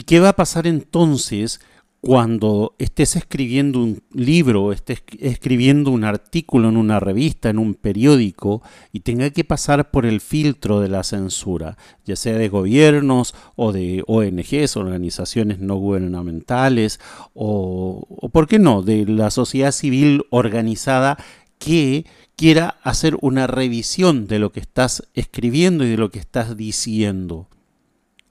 ¿Y 0.00 0.04
qué 0.04 0.18
va 0.18 0.30
a 0.30 0.36
pasar 0.36 0.66
entonces 0.66 1.60
cuando 2.00 2.74
estés 2.78 3.16
escribiendo 3.16 3.80
un 3.80 4.02
libro, 4.14 4.72
estés 4.72 5.02
escribiendo 5.18 5.90
un 5.90 6.04
artículo 6.04 6.70
en 6.70 6.78
una 6.78 7.00
revista, 7.00 7.50
en 7.50 7.58
un 7.58 7.74
periódico, 7.74 8.62
y 8.94 9.00
tenga 9.00 9.28
que 9.28 9.44
pasar 9.44 9.90
por 9.90 10.06
el 10.06 10.22
filtro 10.22 10.80
de 10.80 10.88
la 10.88 11.02
censura, 11.02 11.76
ya 12.06 12.16
sea 12.16 12.38
de 12.38 12.48
gobiernos 12.48 13.34
o 13.56 13.72
de 13.72 14.02
ONGs, 14.06 14.78
organizaciones 14.78 15.58
no 15.58 15.76
gubernamentales, 15.76 16.98
o, 17.34 18.06
o 18.08 18.28
por 18.30 18.48
qué 18.48 18.58
no, 18.58 18.80
de 18.80 19.04
la 19.04 19.30
sociedad 19.30 19.72
civil 19.72 20.24
organizada 20.30 21.18
que 21.58 22.06
quiera 22.36 22.78
hacer 22.84 23.18
una 23.20 23.46
revisión 23.46 24.26
de 24.26 24.38
lo 24.38 24.50
que 24.50 24.60
estás 24.60 25.06
escribiendo 25.12 25.84
y 25.84 25.90
de 25.90 25.98
lo 25.98 26.10
que 26.10 26.20
estás 26.20 26.56
diciendo. 26.56 27.48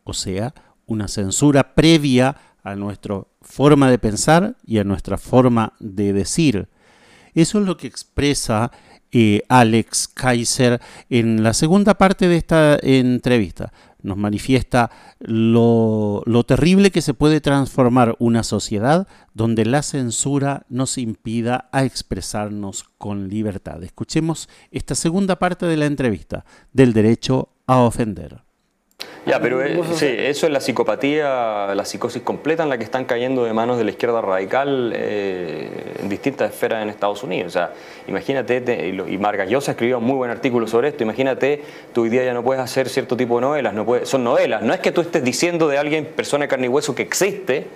O 0.04 0.16
sea, 0.16 0.56
una 0.90 1.08
censura 1.08 1.76
previa 1.76 2.36
a 2.64 2.76
nuestra 2.76 3.24
forma 3.42 3.90
de 3.90 4.00
pensar 4.00 4.58
y 4.66 4.80
a 4.80 4.84
nuestra 4.84 5.18
forma 5.18 5.74
de 5.80 6.14
decir. 6.14 6.68
Eso 7.34 7.60
es 7.60 7.66
lo 7.66 7.78
que 7.78 7.88
expresa 7.88 8.72
eh, 9.12 9.44
Alex 9.50 10.08
Kaiser 10.08 10.82
en 11.10 11.42
la 11.42 11.54
segunda 11.54 11.96
parte 11.96 12.28
de 12.28 12.38
esta 12.38 12.78
entrevista. 12.82 13.72
Nos 14.02 14.18
manifiesta 14.18 14.92
lo, 15.20 16.22
lo 16.26 16.44
terrible 16.44 16.92
que 16.92 17.02
se 17.02 17.14
puede 17.14 17.42
transformar 17.42 18.16
una 18.20 18.44
sociedad 18.44 19.08
donde 19.34 19.66
la 19.66 19.84
censura 19.84 20.66
nos 20.70 20.98
impida 20.98 21.70
a 21.72 21.84
expresarnos 21.84 22.86
con 22.98 23.30
libertad. 23.30 23.84
Escuchemos 23.84 24.48
esta 24.72 24.96
segunda 24.96 25.38
parte 25.38 25.66
de 25.66 25.78
la 25.78 25.86
entrevista 25.86 26.46
del 26.72 26.94
derecho 26.94 27.50
a 27.68 27.80
ofender. 27.80 28.49
Ya, 29.26 29.40
pero 29.40 29.64
eh, 29.64 29.80
sí, 29.94 30.08
eso 30.08 30.48
es 30.48 30.52
la 30.52 30.60
psicopatía, 30.60 31.74
la 31.76 31.86
psicosis 31.86 32.22
completa 32.22 32.64
en 32.64 32.70
la 32.70 32.78
que 32.78 32.84
están 32.84 33.06
cayendo 33.06 33.44
de 33.44 33.54
manos 33.54 33.78
de 33.78 33.84
la 33.84 33.92
izquierda 33.92 34.22
radical 34.22 34.92
eh, 34.96 35.70
en 36.00 36.10
distintas 36.10 36.52
esferas 36.52 36.82
en 36.82 36.90
Estados 36.90 37.22
Unidos. 37.24 37.48
O 37.48 37.60
sea, 37.60 37.74
imagínate, 38.08 38.64
y, 38.88 39.14
y 39.14 39.18
Margas 39.18 39.50
Llosa 39.50 39.72
escribió 39.72 40.00
un 40.00 40.06
muy 40.06 40.16
buen 40.16 40.32
artículo 40.32 40.68
sobre 40.68 40.90
esto, 40.90 41.04
imagínate, 41.04 41.62
tú 41.94 42.04
hoy 42.04 42.10
día 42.10 42.24
ya 42.24 42.34
no 42.34 42.44
puedes 42.44 42.64
hacer 42.64 42.90
cierto 42.90 43.16
tipo 43.16 43.36
de 43.36 43.42
novelas, 43.42 43.74
no 43.74 43.86
puedes, 43.86 44.10
son 44.10 44.24
novelas, 44.24 44.64
no 44.64 44.74
es 44.74 44.80
que 44.80 44.92
tú 44.92 45.02
estés 45.02 45.24
diciendo 45.24 45.68
de 45.68 45.78
alguien, 45.78 46.06
persona 46.06 46.46
de 46.46 46.50
carne 46.50 46.66
y 46.66 46.70
hueso, 46.70 46.96
que 46.96 47.04
existe, 47.04 47.68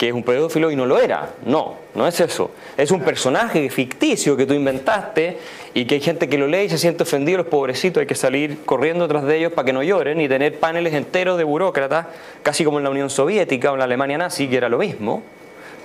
que 0.00 0.08
es 0.08 0.14
un 0.14 0.22
pedófilo 0.22 0.70
y 0.70 0.76
no 0.76 0.86
lo 0.86 0.98
era. 0.98 1.34
No, 1.44 1.74
no 1.94 2.06
es 2.06 2.18
eso. 2.20 2.52
Es 2.78 2.90
un 2.90 3.02
personaje 3.02 3.68
ficticio 3.68 4.34
que 4.34 4.46
tú 4.46 4.54
inventaste 4.54 5.36
y 5.74 5.84
que 5.84 5.96
hay 5.96 6.00
gente 6.00 6.26
que 6.26 6.38
lo 6.38 6.46
lee 6.46 6.62
y 6.62 6.68
se 6.70 6.78
siente 6.78 7.02
ofendido, 7.02 7.36
los 7.36 7.48
pobrecitos, 7.48 8.00
hay 8.00 8.06
que 8.06 8.14
salir 8.14 8.64
corriendo 8.64 9.06
tras 9.08 9.24
de 9.24 9.36
ellos 9.36 9.52
para 9.52 9.66
que 9.66 9.74
no 9.74 9.82
lloren 9.82 10.18
y 10.18 10.26
tener 10.26 10.58
paneles 10.58 10.94
enteros 10.94 11.36
de 11.36 11.44
burócratas, 11.44 12.06
casi 12.42 12.64
como 12.64 12.78
en 12.78 12.84
la 12.84 12.88
Unión 12.88 13.10
Soviética 13.10 13.72
o 13.72 13.74
en 13.74 13.80
la 13.80 13.84
Alemania 13.84 14.16
nazi, 14.16 14.48
que 14.48 14.56
era 14.56 14.70
lo 14.70 14.78
mismo. 14.78 15.22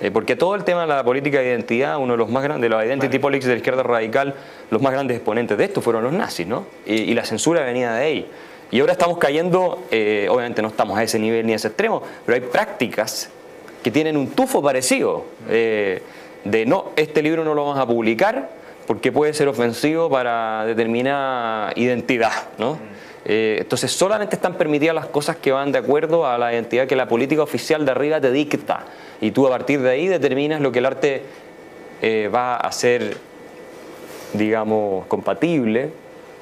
Eh, 0.00 0.10
porque 0.10 0.34
todo 0.34 0.54
el 0.54 0.64
tema 0.64 0.80
de 0.80 0.86
la 0.86 1.04
política 1.04 1.40
de 1.40 1.48
identidad, 1.48 1.98
uno 1.98 2.14
de 2.14 2.16
los 2.16 2.30
más 2.30 2.42
grandes, 2.42 2.70
de 2.70 2.74
la 2.74 2.86
identity 2.86 3.18
politics 3.18 3.44
de 3.44 3.52
la 3.52 3.58
izquierda 3.58 3.82
radical, 3.82 4.34
los 4.70 4.80
más 4.80 4.94
grandes 4.94 5.18
exponentes 5.18 5.58
de 5.58 5.64
esto 5.64 5.82
fueron 5.82 6.02
los 6.02 6.14
nazis, 6.14 6.46
¿no? 6.46 6.64
Y, 6.86 7.12
la 7.12 7.26
censura 7.26 7.62
venía 7.66 7.92
de 7.92 8.02
ahí. 8.02 8.30
Y 8.70 8.80
ahora 8.80 8.92
estamos 8.92 9.18
cayendo, 9.18 9.84
eh, 9.90 10.26
obviamente 10.30 10.62
no 10.62 10.68
estamos 10.68 10.96
a 10.96 11.02
ese 11.02 11.18
nivel 11.18 11.44
ni 11.46 11.52
a 11.52 11.56
ese 11.56 11.68
extremo, 11.68 12.02
pero 12.24 12.34
hay 12.36 12.50
prácticas 12.50 13.30
que 13.86 13.92
tienen 13.92 14.16
un 14.16 14.30
tufo 14.30 14.60
parecido, 14.60 15.26
eh, 15.48 16.02
de 16.42 16.66
no, 16.66 16.86
este 16.96 17.22
libro 17.22 17.44
no 17.44 17.54
lo 17.54 17.64
vamos 17.64 17.78
a 17.78 17.86
publicar 17.86 18.50
porque 18.84 19.12
puede 19.12 19.32
ser 19.32 19.46
ofensivo 19.46 20.10
para 20.10 20.66
determinada 20.66 21.72
identidad, 21.76 22.32
¿no? 22.58 22.80
Eh, 23.24 23.58
entonces 23.60 23.92
solamente 23.92 24.34
están 24.34 24.54
permitidas 24.54 24.92
las 24.92 25.06
cosas 25.06 25.36
que 25.36 25.52
van 25.52 25.70
de 25.70 25.78
acuerdo 25.78 26.26
a 26.26 26.36
la 26.36 26.52
identidad 26.52 26.88
que 26.88 26.96
la 26.96 27.06
política 27.06 27.44
oficial 27.44 27.84
de 27.84 27.92
arriba 27.92 28.20
te 28.20 28.32
dicta 28.32 28.86
y 29.20 29.30
tú 29.30 29.46
a 29.46 29.50
partir 29.50 29.80
de 29.80 29.90
ahí 29.90 30.08
determinas 30.08 30.60
lo 30.60 30.72
que 30.72 30.80
el 30.80 30.86
arte 30.86 31.22
eh, 32.02 32.28
va 32.34 32.56
a 32.56 32.72
ser, 32.72 33.16
digamos, 34.32 35.06
compatible 35.06 35.90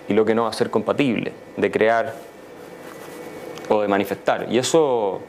y 0.09 0.15
lo 0.15 0.25
que 0.25 0.35
no 0.35 0.45
va 0.45 0.49
a 0.49 0.55
ser 0.55 0.71
compatible 0.71 1.33
de 1.59 1.71
crear 1.71 2.15
o 3.69 3.83
de 3.83 3.89
manifestar. 3.89 4.47
Y 4.51 4.57
eso 4.57 5.21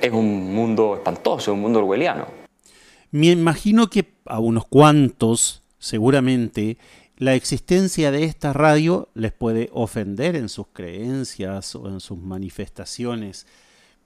es 0.00 0.12
un 0.12 0.54
mundo 0.54 0.94
espantoso, 0.96 1.52
un 1.52 1.60
mundo 1.60 1.80
orwelliano. 1.80 2.26
Me 3.10 3.28
imagino 3.28 3.88
que 3.90 4.12
a 4.26 4.38
unos 4.38 4.66
cuantos, 4.66 5.62
seguramente, 5.78 6.78
la 7.16 7.34
existencia 7.34 8.10
de 8.10 8.24
esta 8.24 8.52
radio 8.52 9.08
les 9.14 9.32
puede 9.32 9.68
ofender 9.72 10.36
en 10.36 10.48
sus 10.48 10.68
creencias 10.72 11.74
o 11.74 11.88
en 11.88 12.00
sus 12.00 12.18
manifestaciones 12.18 13.46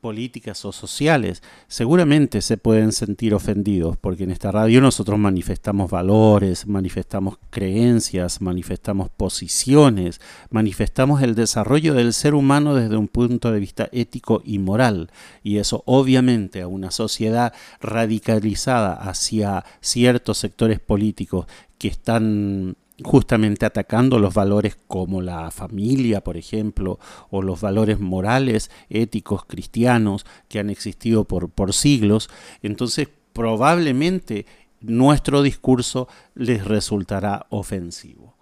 políticas 0.05 0.67
o 0.67 0.73
sociales, 0.73 1.43
seguramente 1.67 2.43
se 2.43 2.59
pueden 2.59 2.93
sentir 2.93 3.33
ofendidos, 3.33 3.97
porque 3.97 4.25
en 4.25 4.33
esta 4.33 4.53
radio 4.53 4.83
nosotros 4.83 5.19
manifestamos 5.19 5.91
valores, 5.91 6.67
manifestamos 6.67 7.39
creencias, 7.49 8.43
manifestamos 8.43 9.09
posiciones, 9.09 10.21
manifestamos 10.51 11.23
el 11.23 11.35
desarrollo 11.35 11.95
del 11.95 12.13
ser 12.13 12.35
humano 12.35 12.75
desde 12.75 12.99
un 12.99 13.09
punto 13.09 13.51
de 13.51 13.61
vista 13.61 13.89
ético 13.93 14.43
y 14.45 14.59
moral, 14.59 15.11
y 15.43 15.57
eso 15.57 15.83
obviamente 15.87 16.61
a 16.61 16.69
una 16.69 16.91
sociedad 16.91 17.55
radicalizada 17.81 18.93
hacia 18.93 19.65
ciertos 19.81 20.37
sectores 20.37 20.81
políticos 20.81 21.47
que 21.79 21.89
están 21.89 22.77
justamente 23.03 23.67
atacando 23.67 24.19
los 24.19 24.35
valores 24.35 24.77
como 24.87 25.21
la 25.21 25.51
familia, 25.51 26.23
por 26.23 26.37
ejemplo, 26.37 26.99
o 27.31 27.43
los 27.43 27.61
valores 27.61 27.99
morales, 27.99 28.71
éticos, 28.89 29.45
cristianos 29.45 30.25
que 30.49 30.61
han 30.61 30.71
existido 30.71 31.25
por, 31.25 31.51
por 31.51 31.73
siglos, 31.73 32.31
entonces 32.63 33.09
probablemente 33.33 34.47
nuestro 34.81 35.43
discurso 35.43 36.09
les 36.35 36.65
resultará 36.65 37.47
ofensivo. 37.51 38.35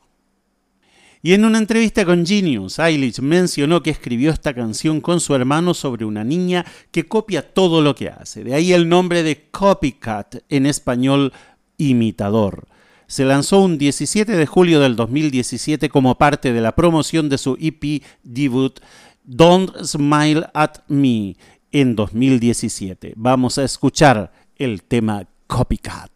Y 1.24 1.34
en 1.34 1.44
una 1.44 1.58
entrevista 1.58 2.04
con 2.04 2.26
Genius, 2.26 2.80
Eilish 2.80 3.20
mencionó 3.20 3.80
que 3.80 3.90
escribió 3.90 4.32
esta 4.32 4.52
canción 4.52 5.00
con 5.00 5.20
su 5.20 5.36
hermano 5.36 5.72
sobre 5.72 6.04
una 6.04 6.24
niña 6.24 6.66
que 6.90 7.06
copia 7.06 7.54
todo 7.54 7.80
lo 7.80 7.94
que 7.94 8.08
hace. 8.08 8.42
De 8.42 8.54
ahí 8.54 8.72
el 8.72 8.88
nombre 8.88 9.22
de 9.22 9.48
Copycat, 9.52 10.42
en 10.48 10.66
español 10.66 11.32
imitador 11.78 12.66
se 13.12 13.26
lanzó 13.26 13.60
un 13.60 13.76
17 13.76 14.32
de 14.32 14.46
julio 14.46 14.80
del 14.80 14.96
2017 14.96 15.90
como 15.90 16.16
parte 16.16 16.54
de 16.54 16.62
la 16.62 16.74
promoción 16.74 17.28
de 17.28 17.36
su 17.36 17.58
EP 17.60 18.02
debut 18.22 18.80
Don't 19.22 19.84
Smile 19.84 20.46
at 20.54 20.78
Me 20.88 21.36
en 21.72 21.94
2017. 21.94 23.12
Vamos 23.16 23.58
a 23.58 23.64
escuchar 23.64 24.32
el 24.56 24.82
tema 24.82 25.28
Copycat. 25.46 26.10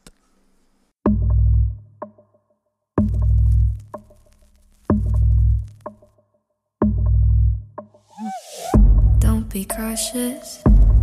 Don't 9.20 9.52
be 9.52 9.66
cautious, 9.66 10.62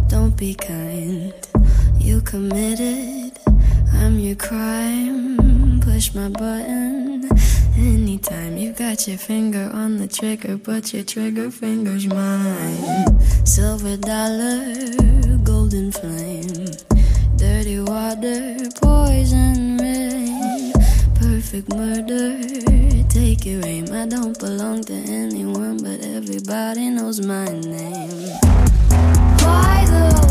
don't 0.09 0.35
be 0.35 0.55
kind. 0.55 1.35
You 1.99 2.19
committed, 2.21 3.37
I'm 3.93 4.19
your 4.19 4.35
crime. 4.35 5.22
Push 5.93 6.15
my 6.15 6.27
button 6.27 7.29
anytime. 7.77 8.57
You 8.57 8.73
got 8.73 9.07
your 9.07 9.17
finger 9.17 9.69
on 9.73 9.97
the 9.97 10.07
trigger, 10.07 10.57
but 10.57 10.91
your 10.91 11.03
trigger 11.03 11.51
finger's 11.51 12.07
mine. 12.07 13.19
Silver 13.45 13.97
dollar, 13.97 14.63
golden 15.43 15.91
flame, 15.91 16.65
dirty 17.35 17.79
water, 17.79 18.57
poison 18.81 19.77
rain, 19.77 20.73
perfect 21.13 21.69
murder. 21.69 22.41
Take 23.07 23.45
your 23.45 23.63
aim. 23.63 23.85
I 23.93 24.07
don't 24.07 24.37
belong 24.39 24.83
to 24.85 24.93
anyone, 24.93 25.77
but 25.77 25.99
everybody 26.01 26.89
knows 26.89 27.23
my 27.23 27.45
name. 27.45 28.33
By 29.45 29.85
the 29.93 30.22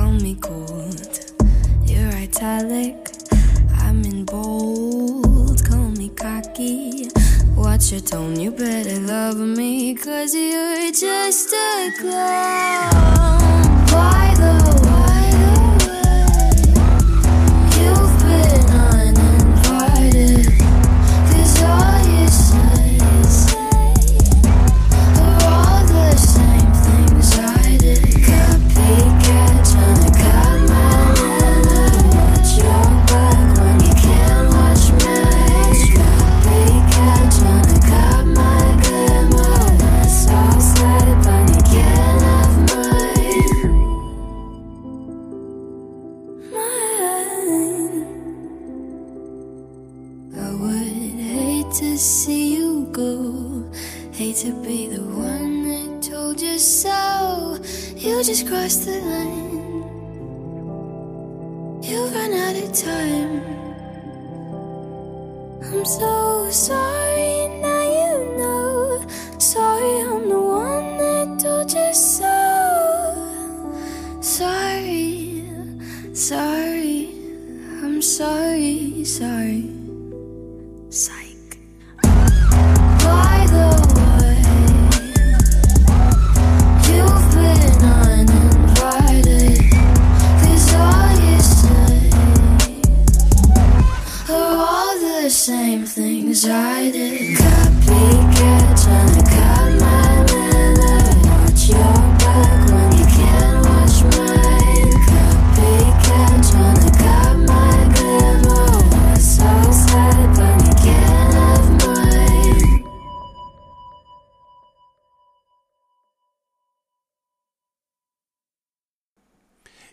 call 0.00 0.12
me 0.12 0.34
cold. 0.36 1.20
You're 1.84 2.12
italic, 2.26 2.96
I'm 3.84 4.02
in 4.04 4.24
bold. 4.24 5.62
Call 5.68 5.90
me 6.00 6.08
cocky. 6.10 7.08
Watch 7.54 7.92
your 7.92 8.00
tone, 8.00 8.40
you 8.40 8.50
better 8.50 8.98
love 9.00 9.36
me. 9.36 9.94
Cause 9.94 10.34
you're 10.34 10.90
just 10.92 11.52
a 11.52 11.90
clown. 12.00 13.40
Why 13.92 14.34
though? 14.38 14.79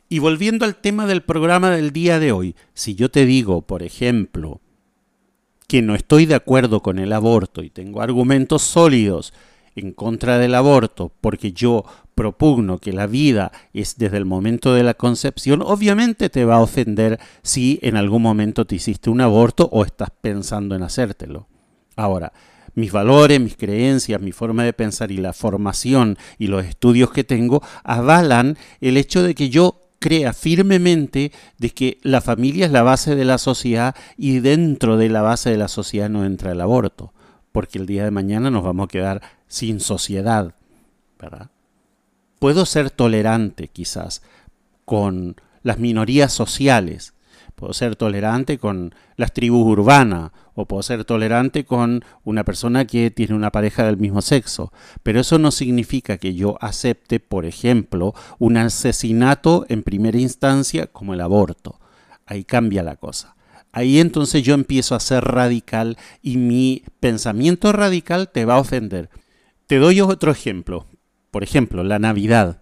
Y 0.09 0.19
volviendo 0.19 0.63
al 0.63 0.77
tema 0.77 1.05
del 1.05 1.23
programa 1.23 1.69
del 1.71 1.91
día 1.91 2.19
de 2.19 2.31
hoy, 2.31 2.55
si 2.73 2.95
yo 2.95 3.11
te 3.11 3.25
digo, 3.25 3.63
por 3.63 3.83
ejemplo, 3.83 4.61
que 5.67 5.81
no 5.81 5.95
estoy 5.95 6.25
de 6.25 6.35
acuerdo 6.35 6.81
con 6.81 6.97
el 6.97 7.13
aborto 7.13 7.61
y 7.61 7.69
tengo 7.69 8.01
argumentos 8.01 8.61
sólidos 8.61 9.33
en 9.75 9.91
contra 9.91 10.37
del 10.37 10.55
aborto 10.55 11.11
porque 11.21 11.51
yo 11.51 11.83
propugno 12.15 12.79
que 12.79 12.93
la 12.93 13.05
vida 13.05 13.51
es 13.73 13.97
desde 13.97 14.17
el 14.17 14.25
momento 14.25 14.73
de 14.73 14.81
la 14.81 14.95
concepción, 14.95 15.61
obviamente 15.63 16.29
te 16.29 16.45
va 16.45 16.55
a 16.55 16.61
ofender 16.61 17.19
si 17.43 17.79
en 17.83 17.95
algún 17.95 18.23
momento 18.23 18.65
te 18.65 18.75
hiciste 18.75 19.11
un 19.11 19.21
aborto 19.21 19.69
o 19.71 19.85
estás 19.85 20.09
pensando 20.21 20.75
en 20.75 20.81
hacértelo. 20.81 21.47
Ahora, 21.95 22.33
mis 22.73 22.91
valores, 22.91 23.39
mis 23.39 23.55
creencias, 23.55 24.21
mi 24.21 24.31
forma 24.31 24.63
de 24.63 24.73
pensar 24.73 25.11
y 25.11 25.17
la 25.17 25.33
formación 25.33 26.17
y 26.39 26.47
los 26.47 26.65
estudios 26.65 27.11
que 27.11 27.23
tengo 27.23 27.61
avalan 27.83 28.57
el 28.81 28.97
hecho 28.97 29.21
de 29.21 29.35
que 29.35 29.49
yo 29.49 29.86
crea 29.99 30.33
firmemente 30.33 31.31
de 31.57 31.69
que 31.71 31.97
la 32.03 32.21
familia 32.21 32.65
es 32.65 32.71
la 32.71 32.83
base 32.83 33.15
de 33.15 33.25
la 33.25 33.37
sociedad 33.37 33.95
y 34.17 34.39
dentro 34.39 34.97
de 34.97 35.09
la 35.09 35.21
base 35.21 35.49
de 35.49 35.57
la 35.57 35.67
sociedad 35.67 36.09
no 36.09 36.25
entra 36.25 36.51
el 36.51 36.61
aborto, 36.61 37.13
porque 37.51 37.79
el 37.79 37.85
día 37.85 38.03
de 38.03 38.11
mañana 38.11 38.51
nos 38.51 38.63
vamos 38.63 38.85
a 38.85 38.89
quedar 38.89 39.21
sin 39.47 39.79
sociedad, 39.79 40.55
¿verdad? 41.19 41.49
Puedo 42.39 42.65
ser 42.65 42.91
tolerante 42.91 43.67
quizás 43.67 44.21
con 44.85 45.35
las 45.63 45.79
minorías 45.79 46.31
sociales, 46.31 47.13
puedo 47.57 47.73
ser 47.73 47.95
tolerante 47.95 48.59
con 48.59 48.93
las 49.15 49.33
tribus 49.33 49.65
urbanas 49.65 50.31
o 50.53 50.67
puedo 50.67 50.83
ser 50.83 51.05
tolerante 51.05 51.65
con 51.65 52.05
una 52.23 52.43
persona 52.43 52.85
que 52.85 53.09
tiene 53.09 53.33
una 53.33 53.51
pareja 53.51 53.83
del 53.83 53.97
mismo 53.97 54.21
sexo, 54.21 54.71
pero 55.01 55.19
eso 55.19 55.39
no 55.39 55.49
significa 55.49 56.19
que 56.19 56.35
yo 56.35 56.59
acepte, 56.61 57.19
por 57.19 57.45
ejemplo, 57.45 58.13
un 58.37 58.57
asesinato 58.57 59.65
en 59.69 59.81
primera 59.81 60.19
instancia 60.19 60.85
como 60.85 61.15
el 61.15 61.21
aborto. 61.21 61.79
Ahí 62.27 62.43
cambia 62.43 62.83
la 62.83 62.95
cosa. 62.95 63.35
Ahí 63.71 63.99
entonces 63.99 64.43
yo 64.43 64.53
empiezo 64.53 64.93
a 64.93 64.99
ser 64.99 65.23
radical 65.23 65.97
y 66.21 66.37
mi 66.37 66.83
pensamiento 66.99 67.71
radical 67.71 68.29
te 68.31 68.45
va 68.45 68.55
a 68.55 68.59
ofender. 68.59 69.09
Te 69.65 69.77
doy 69.77 69.99
otro 70.01 70.31
ejemplo. 70.31 70.85
Por 71.31 71.43
ejemplo, 71.43 71.83
la 71.83 71.97
Navidad. 71.97 72.61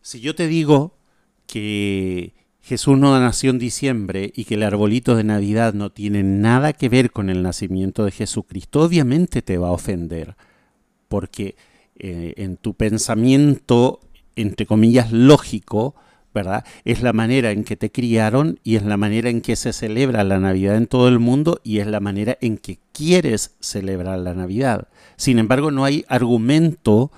Si 0.00 0.20
yo 0.20 0.34
te 0.34 0.48
digo 0.48 0.96
que 1.46 2.41
Jesús 2.62 2.96
no 2.96 3.18
nació 3.18 3.50
en 3.50 3.58
diciembre 3.58 4.32
y 4.34 4.44
que 4.44 4.54
el 4.54 4.62
arbolito 4.62 5.16
de 5.16 5.24
Navidad 5.24 5.74
no 5.74 5.90
tiene 5.90 6.22
nada 6.22 6.72
que 6.72 6.88
ver 6.88 7.10
con 7.10 7.28
el 7.28 7.42
nacimiento 7.42 8.04
de 8.04 8.12
Jesucristo, 8.12 8.82
obviamente 8.82 9.42
te 9.42 9.58
va 9.58 9.68
a 9.68 9.72
ofender, 9.72 10.36
porque 11.08 11.56
eh, 11.98 12.34
en 12.36 12.56
tu 12.56 12.74
pensamiento, 12.74 14.00
entre 14.36 14.64
comillas, 14.64 15.10
lógico, 15.10 15.96
¿verdad? 16.32 16.64
Es 16.84 17.02
la 17.02 17.12
manera 17.12 17.50
en 17.50 17.64
que 17.64 17.76
te 17.76 17.90
criaron 17.90 18.60
y 18.62 18.76
es 18.76 18.84
la 18.84 18.96
manera 18.96 19.28
en 19.28 19.40
que 19.40 19.56
se 19.56 19.72
celebra 19.72 20.24
la 20.24 20.38
Navidad 20.38 20.76
en 20.76 20.86
todo 20.86 21.08
el 21.08 21.18
mundo 21.18 21.60
y 21.64 21.78
es 21.78 21.88
la 21.88 22.00
manera 22.00 22.38
en 22.40 22.58
que 22.58 22.78
quieres 22.92 23.56
celebrar 23.60 24.20
la 24.20 24.34
Navidad. 24.34 24.88
Sin 25.16 25.38
embargo, 25.38 25.70
no 25.70 25.84
hay 25.84 26.04
argumento 26.08 27.10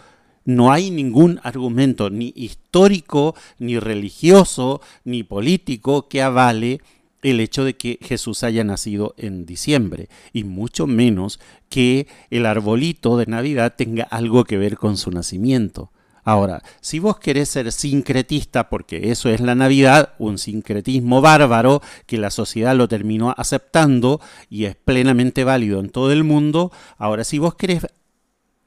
no 0.44 0.72
hay 0.72 0.90
ningún 0.90 1.40
argumento 1.42 2.10
ni 2.10 2.32
histórico, 2.36 3.34
ni 3.58 3.78
religioso, 3.78 4.80
ni 5.04 5.22
político 5.22 6.08
que 6.08 6.22
avale 6.22 6.80
el 7.22 7.40
hecho 7.40 7.64
de 7.64 7.74
que 7.74 7.98
Jesús 8.02 8.42
haya 8.44 8.64
nacido 8.64 9.14
en 9.16 9.46
diciembre, 9.46 10.08
y 10.32 10.44
mucho 10.44 10.86
menos 10.86 11.40
que 11.70 12.06
el 12.30 12.44
arbolito 12.44 13.16
de 13.16 13.26
Navidad 13.26 13.74
tenga 13.76 14.04
algo 14.04 14.44
que 14.44 14.58
ver 14.58 14.76
con 14.76 14.98
su 14.98 15.10
nacimiento. 15.10 15.90
Ahora, 16.22 16.62
si 16.80 16.98
vos 16.98 17.18
querés 17.18 17.50
ser 17.50 17.70
sincretista, 17.70 18.70
porque 18.70 19.10
eso 19.10 19.28
es 19.28 19.40
la 19.40 19.54
Navidad, 19.54 20.14
un 20.18 20.38
sincretismo 20.38 21.20
bárbaro 21.20 21.82
que 22.06 22.16
la 22.16 22.30
sociedad 22.30 22.74
lo 22.74 22.88
terminó 22.88 23.34
aceptando 23.36 24.20
y 24.48 24.64
es 24.64 24.74
plenamente 24.74 25.44
válido 25.44 25.80
en 25.80 25.90
todo 25.90 26.12
el 26.12 26.24
mundo, 26.24 26.72
ahora 26.96 27.24
si 27.24 27.38
vos 27.38 27.54
querés 27.54 27.86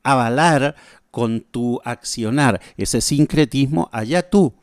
avalar 0.03 0.75
con 1.17 1.41
tu 1.41 1.81
accionar 1.83 2.61
ese 2.77 3.01
sincretismo, 3.01 3.89
allá 3.91 4.29
tú. 4.29 4.53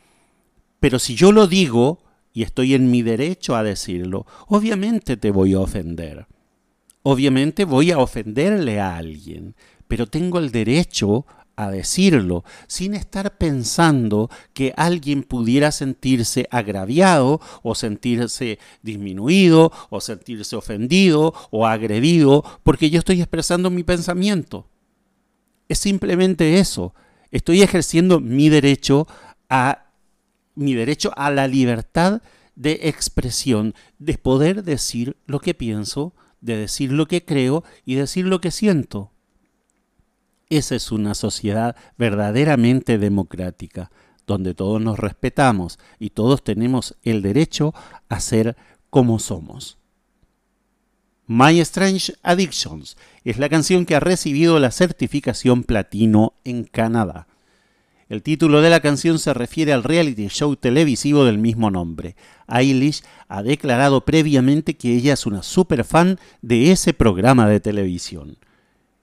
Pero 0.79 1.01
si 1.01 1.17
yo 1.17 1.33
lo 1.33 1.49
digo, 1.49 1.99
y 2.33 2.45
estoy 2.45 2.75
en 2.75 2.93
mi 2.93 3.03
derecho 3.03 3.57
a 3.57 3.65
decirlo, 3.65 4.25
obviamente 4.47 5.17
te 5.17 5.33
voy 5.33 5.55
a 5.55 5.59
ofender. 5.59 6.29
Obviamente 7.03 7.65
voy 7.65 7.91
a 7.91 7.99
ofenderle 7.99 8.79
a 8.79 8.97
alguien, 8.97 9.57
pero 9.89 10.07
tengo 10.07 10.39
el 10.39 10.53
derecho 10.53 11.27
a 11.57 11.73
decirlo 11.73 12.45
sin 12.69 12.95
estar 12.95 13.37
pensando 13.37 14.31
que 14.53 14.73
alguien 14.77 15.25
pudiera 15.25 15.73
sentirse 15.73 16.47
agraviado 16.53 17.41
o 17.65 17.75
sentirse 17.75 18.61
disminuido 18.81 19.73
o 19.91 20.01
sentirse 20.01 20.55
ofendido 20.55 21.35
o 21.51 21.67
agredido 21.67 22.45
porque 22.63 22.91
yo 22.91 23.01
estoy 23.01 23.21
expresando 23.21 23.71
mi 23.71 23.83
pensamiento. 23.83 24.69
Es 25.75 25.81
simplemente 25.81 26.61
eso. 26.61 26.95
Estoy 27.33 27.63
ejerciendo 27.63 28.21
mi 28.21 28.49
derecho 28.49 29.09
a 29.51 29.87
mi 30.55 30.73
derecho 30.75 31.11
a 31.17 31.33
la 31.33 31.49
libertad 31.49 32.23
de 32.55 32.79
expresión, 32.85 33.75
de 33.99 34.17
poder 34.17 34.63
decir 34.63 35.17
lo 35.27 35.41
que 35.41 35.53
pienso, 35.53 36.15
de 36.41 36.57
decir 36.57 36.93
lo 36.93 37.09
que 37.09 37.25
creo 37.25 37.65
y 37.85 37.97
decir 37.97 38.25
lo 38.25 38.41
que 38.41 38.53
siento. 38.53 39.11
Esa 40.49 40.77
es 40.77 40.93
una 40.93 41.15
sociedad 41.15 41.75
verdaderamente 41.99 42.97
democrática, 42.97 43.91
donde 44.29 44.55
todos 44.55 44.81
nos 44.81 45.01
respetamos 45.01 45.81
y 45.99 46.11
todos 46.11 46.45
tenemos 46.45 46.97
el 47.03 47.21
derecho 47.21 47.75
a 48.09 48.21
ser 48.21 48.57
como 48.91 49.19
somos. 49.19 49.79
My 51.27 51.59
Strange 51.61 52.13
Addictions 52.23 52.99
es 53.25 53.39
la 53.39 53.49
canción 53.49 53.87
que 53.87 53.95
ha 53.95 54.01
recibido 54.01 54.59
la 54.59 54.71
certificación 54.71 55.65
platino 55.65 56.35
en 56.45 56.65
Canadá. 56.65 57.29
El 58.11 58.23
título 58.23 58.61
de 58.61 58.69
la 58.69 58.81
canción 58.81 59.19
se 59.19 59.33
refiere 59.33 59.73
al 59.73 59.85
reality 59.85 60.29
show 60.29 60.55
televisivo 60.55 61.25
del 61.25 61.39
mismo 61.39 61.71
nombre. 61.71 62.15
Eilish 62.47 63.03
ha 63.29 63.43
declarado 63.43 64.05
previamente 64.05 64.77
que 64.77 64.95
ella 64.95 65.15
es 65.15 65.25
una 65.25 65.43
super 65.43 65.85
fan 65.85 66.19
de 66.43 66.73
ese 66.73 66.93
programa 66.93 67.49
de 67.49 67.61
televisión, 67.61 68.37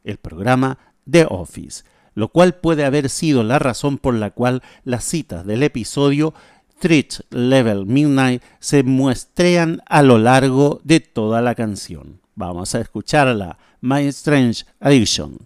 el 0.04 0.18
programa 0.18 0.78
The 1.10 1.26
Office, 1.28 1.84
lo 2.14 2.28
cual 2.28 2.54
puede 2.54 2.86
haber 2.86 3.10
sido 3.10 3.44
la 3.44 3.58
razón 3.58 3.98
por 3.98 4.14
la 4.14 4.30
cual 4.30 4.62
las 4.84 5.06
citas 5.06 5.44
del 5.44 5.64
episodio 5.64 6.36
Street 6.82 7.22
Level 7.30 7.86
Midnight 7.86 8.42
se 8.60 8.82
muestrean 8.82 9.84
a 9.86 10.02
lo 10.02 10.18
largo 10.18 10.82
de 10.84 11.00
toda 11.00 11.40
la 11.40 11.54
canción. 11.54 12.20
Vamos 12.34 12.74
a 12.74 12.80
escucharla, 12.80 13.60
My 13.82 14.08
Strange 14.08 14.66
Addiction. 14.80 15.46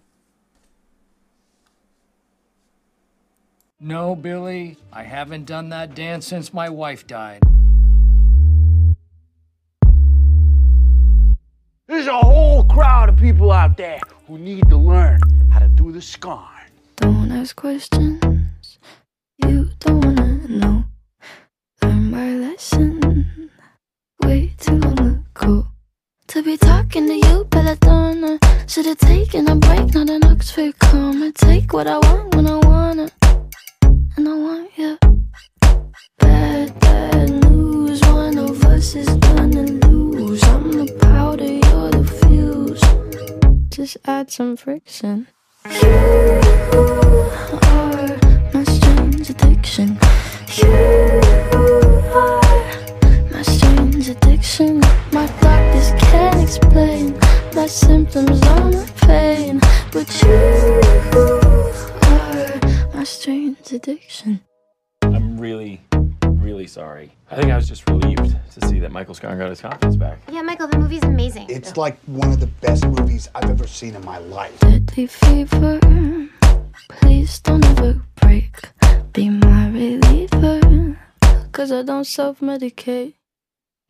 No, 3.78 4.16
Billy, 4.16 4.78
I 4.90 5.02
haven't 5.02 5.44
done 5.44 5.68
that 5.68 5.94
dance 5.94 6.26
since 6.26 6.54
my 6.54 6.70
wife 6.70 7.06
died. 7.06 7.42
There's 11.86 12.06
a 12.06 12.16
whole 12.16 12.64
crowd 12.64 13.10
of 13.10 13.16
people 13.18 13.52
out 13.52 13.76
there 13.76 14.00
who 14.26 14.38
need 14.38 14.70
to 14.70 14.78
learn 14.78 15.20
how 15.52 15.58
to 15.58 15.68
do 15.68 15.92
the 15.92 16.00
scarn. 16.00 16.70
Don't 16.96 17.30
ask 17.30 17.54
questions 17.54 18.78
you 19.44 19.68
don't 19.80 20.02
wanna 20.02 20.48
know. 20.48 20.84
My 22.16 22.32
lesson 22.32 23.50
way 24.22 24.54
too 24.56 24.78
long 24.78 25.26
ago. 25.36 25.66
To 26.28 26.42
be 26.42 26.56
talking 26.56 27.06
to 27.08 27.14
you, 27.14 27.44
Belladonna. 27.50 28.38
Should've 28.66 28.96
taken 28.96 29.46
a 29.50 29.56
break, 29.56 29.92
not 29.92 30.08
an 30.08 30.24
Oxford 30.24 30.78
comma. 30.78 31.30
Take 31.32 31.74
what 31.74 31.86
I 31.86 31.98
want 31.98 32.34
when 32.34 32.46
I 32.46 32.56
wanna, 32.56 33.10
and 34.16 34.26
I 34.26 34.34
want 34.34 34.70
you. 34.78 34.98
Bad, 36.18 36.80
bad 36.80 37.28
news. 37.50 38.00
One 38.06 38.38
of 38.38 38.64
us 38.64 38.94
is 38.94 39.10
gonna 39.16 39.64
lose. 39.86 40.42
I'm 40.44 40.72
the 40.72 40.90
powder, 40.98 41.52
you're 41.66 41.90
the 41.90 42.04
fuse. 42.18 42.80
Just 43.68 43.98
add 44.06 44.30
some 44.30 44.56
friction. 44.56 45.26
You 45.66 46.40
are 47.74 48.16
my 48.54 48.64
strange 48.64 49.28
addiction. 49.28 49.98
You 50.56 50.95
but 60.06 60.22
you 60.22 60.32
are 62.02 62.94
my 62.94 63.04
strange 63.04 63.72
addiction. 63.72 64.40
I'm 65.02 65.38
really, 65.38 65.80
really 66.24 66.66
sorry. 66.66 67.12
I 67.30 67.36
think 67.36 67.50
I 67.50 67.56
was 67.56 67.68
just 67.68 67.88
relieved 67.88 68.36
to 68.54 68.66
see 68.68 68.78
that 68.80 68.92
Michael 68.92 69.14
Scott 69.14 69.36
got 69.38 69.50
his 69.50 69.60
confidence 69.60 69.96
back. 69.96 70.18
Yeah, 70.30 70.42
Michael, 70.42 70.68
the 70.68 70.78
movie's 70.78 71.02
amazing. 71.02 71.46
It's 71.48 71.76
like 71.76 71.98
one 72.06 72.32
of 72.32 72.40
the 72.40 72.46
best 72.46 72.86
movies 72.86 73.28
I've 73.34 73.50
ever 73.50 73.66
seen 73.66 73.94
in 73.94 74.04
my 74.04 74.18
life. 74.18 74.58
Deadly 74.60 75.06
fever, 75.06 75.80
please 76.88 77.40
don't 77.40 77.64
ever 77.64 78.00
break. 78.16 78.70
Be 79.12 79.28
my 79.30 79.68
reliever, 79.70 80.98
cause 81.52 81.72
I 81.72 81.82
don't 81.82 82.04
self 82.06 82.40
medicate. 82.40 83.14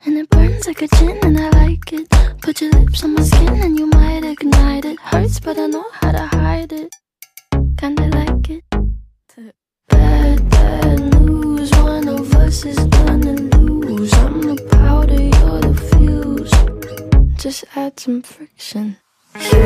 And 0.05 0.19
it 0.19 0.29
burns 0.31 0.67
like 0.67 0.83
a 0.83 0.89
gin, 0.97 1.19
and 1.23 1.39
I 1.39 1.49
like 1.51 1.93
it. 1.93 2.09
Put 2.43 2.61
your 2.61 2.71
lips 2.73 3.03
on 3.03 3.15
my 3.15 3.23
skin, 3.23 3.49
and 3.49 3.79
you 3.79 3.87
might 3.87 4.25
ignite 4.25 4.85
it. 4.85 4.99
Hurts, 5.01 5.41
but 5.41 5.59
I 5.59 5.67
know 5.67 5.85
how 5.93 6.13
to 6.13 6.27
hide 6.27 6.73
it. 6.73 6.95
Kinda 7.79 8.07
like 8.09 8.51
it. 8.51 8.65
Bad, 9.89 10.49
bad 10.51 11.21
news. 11.21 11.71
One 11.73 12.09
of 12.09 12.35
us 12.35 12.65
is 12.65 12.79
gonna 12.79 13.33
lose. 13.33 14.13
I'm 14.15 14.41
the 14.43 14.57
powder, 14.71 15.21
you're 15.21 15.61
the 15.61 15.75
fuse. 15.89 16.53
Just 17.37 17.65
add 17.75 17.99
some 17.99 18.23
friction. 18.23 18.97
You 19.35 19.63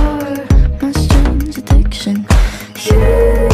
are 0.00 0.46
my 0.80 0.92
strange 0.92 1.58
addiction. 1.58 2.26
You 2.86 3.53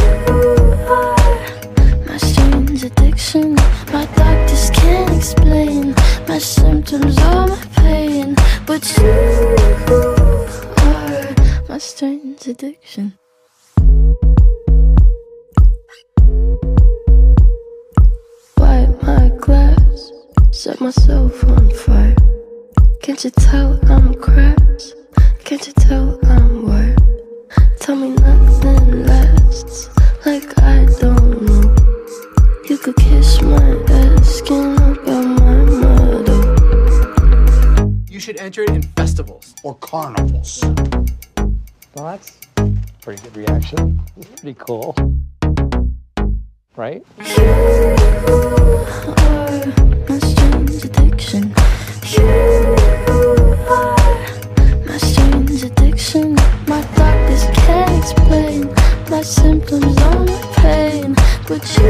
addiction. 3.11 3.55
My 3.91 4.05
doctors 4.15 4.69
can't 4.71 5.15
explain 5.15 5.93
my 6.27 6.37
symptoms 6.37 7.17
or 7.19 7.47
my 7.47 7.67
pain, 7.75 8.35
but 8.65 8.97
you 8.97 9.09
are 10.77 11.35
my 11.67 11.77
strange 11.77 12.47
addiction. 12.47 13.17
Wipe 18.57 19.03
my 19.03 19.29
glass, 19.39 20.11
set 20.51 20.79
myself 20.79 21.43
on 21.43 21.69
fire. 21.71 22.15
Can't 23.01 23.23
you 23.23 23.31
tell 23.31 23.79
I'm 23.91 24.13
cracked? 24.15 24.95
Can't 25.43 25.67
you 25.67 25.73
tell 25.73 26.19
I'm 26.23 26.65
wired? 26.65 26.97
Tell 27.79 27.95
me 27.95 28.09
nothing 28.09 29.03
lasts, 29.03 29.89
like 30.25 30.57
I 30.59 30.85
don't 30.99 31.30
could 32.81 32.95
kiss 32.95 33.39
my 33.43 33.77
ass, 33.89 34.37
skin 34.37 34.75
about 34.75 35.23
my 35.39 35.55
motto. 35.65 36.37
You 38.09 38.19
should 38.19 38.39
enter 38.39 38.63
it 38.63 38.71
in 38.71 38.81
festivals. 38.81 39.53
Or 39.63 39.75
carnivals. 39.75 40.63
Well, 41.93 42.05
that's 42.05 42.39
pretty 43.01 43.21
good 43.21 43.37
reaction. 43.37 44.01
Pretty 44.37 44.55
cool. 44.57 44.95
Right? 46.75 47.03
You 47.19 47.43
are 49.17 49.61
my 50.09 50.17
strange 50.17 50.83
addiction. 50.83 51.53
You 52.17 52.25
are 53.69 53.95
my 54.87 54.97
strange 54.97 55.63
addiction. 55.63 56.33
My 56.65 56.81
doctors 56.95 57.43
can't 57.53 58.03
explain 58.03 58.73
my 59.07 59.21
symptoms 59.21 60.01
or 60.01 60.19
my 60.25 60.41
pain, 60.55 61.15
but 61.51 61.67
you 61.77 61.83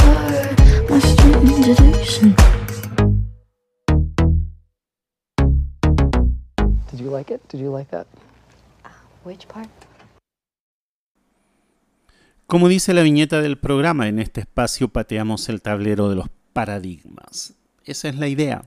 are 0.00 0.48
my 0.88 1.00
strange 1.00 1.68
addiction. 1.68 2.34
Did 6.90 7.00
you 7.00 7.10
like 7.10 7.30
it? 7.30 7.42
Did 7.50 7.60
you 7.60 7.70
like 7.70 7.90
that? 7.90 8.06
Which 9.24 9.46
part? 9.46 9.68
Como 12.46 12.68
dice 12.68 12.94
la 12.94 13.02
viñeta 13.02 13.42
del 13.42 13.58
programa, 13.58 14.08
en 14.08 14.18
este 14.18 14.40
espacio 14.40 14.88
pateamos 14.88 15.50
el 15.50 15.60
tablero 15.60 16.08
de 16.08 16.16
los 16.16 16.26
paradigmas. 16.54 17.54
Esa 17.84 18.08
es 18.08 18.16
la 18.16 18.28
idea. 18.28 18.64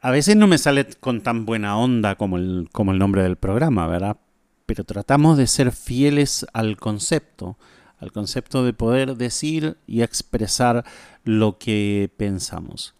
A 0.00 0.10
veces 0.10 0.36
no 0.36 0.46
me 0.46 0.56
sale 0.56 0.86
con 1.00 1.20
tan 1.20 1.44
buena 1.44 1.76
onda 1.76 2.14
como 2.14 2.38
el, 2.38 2.68
como 2.72 2.92
el 2.92 2.98
nombre 2.98 3.22
del 3.22 3.36
programa, 3.36 3.86
¿verdad? 3.86 4.16
Pero 4.64 4.84
tratamos 4.84 5.36
de 5.36 5.46
ser 5.46 5.72
fieles 5.72 6.46
al 6.52 6.76
concepto, 6.76 7.56
al 7.98 8.12
concepto 8.12 8.64
de 8.64 8.72
poder 8.72 9.16
decir 9.16 9.76
y 9.86 10.02
expresar 10.02 10.84
lo 11.24 11.58
que 11.58 12.10
pensamos. 12.16 12.94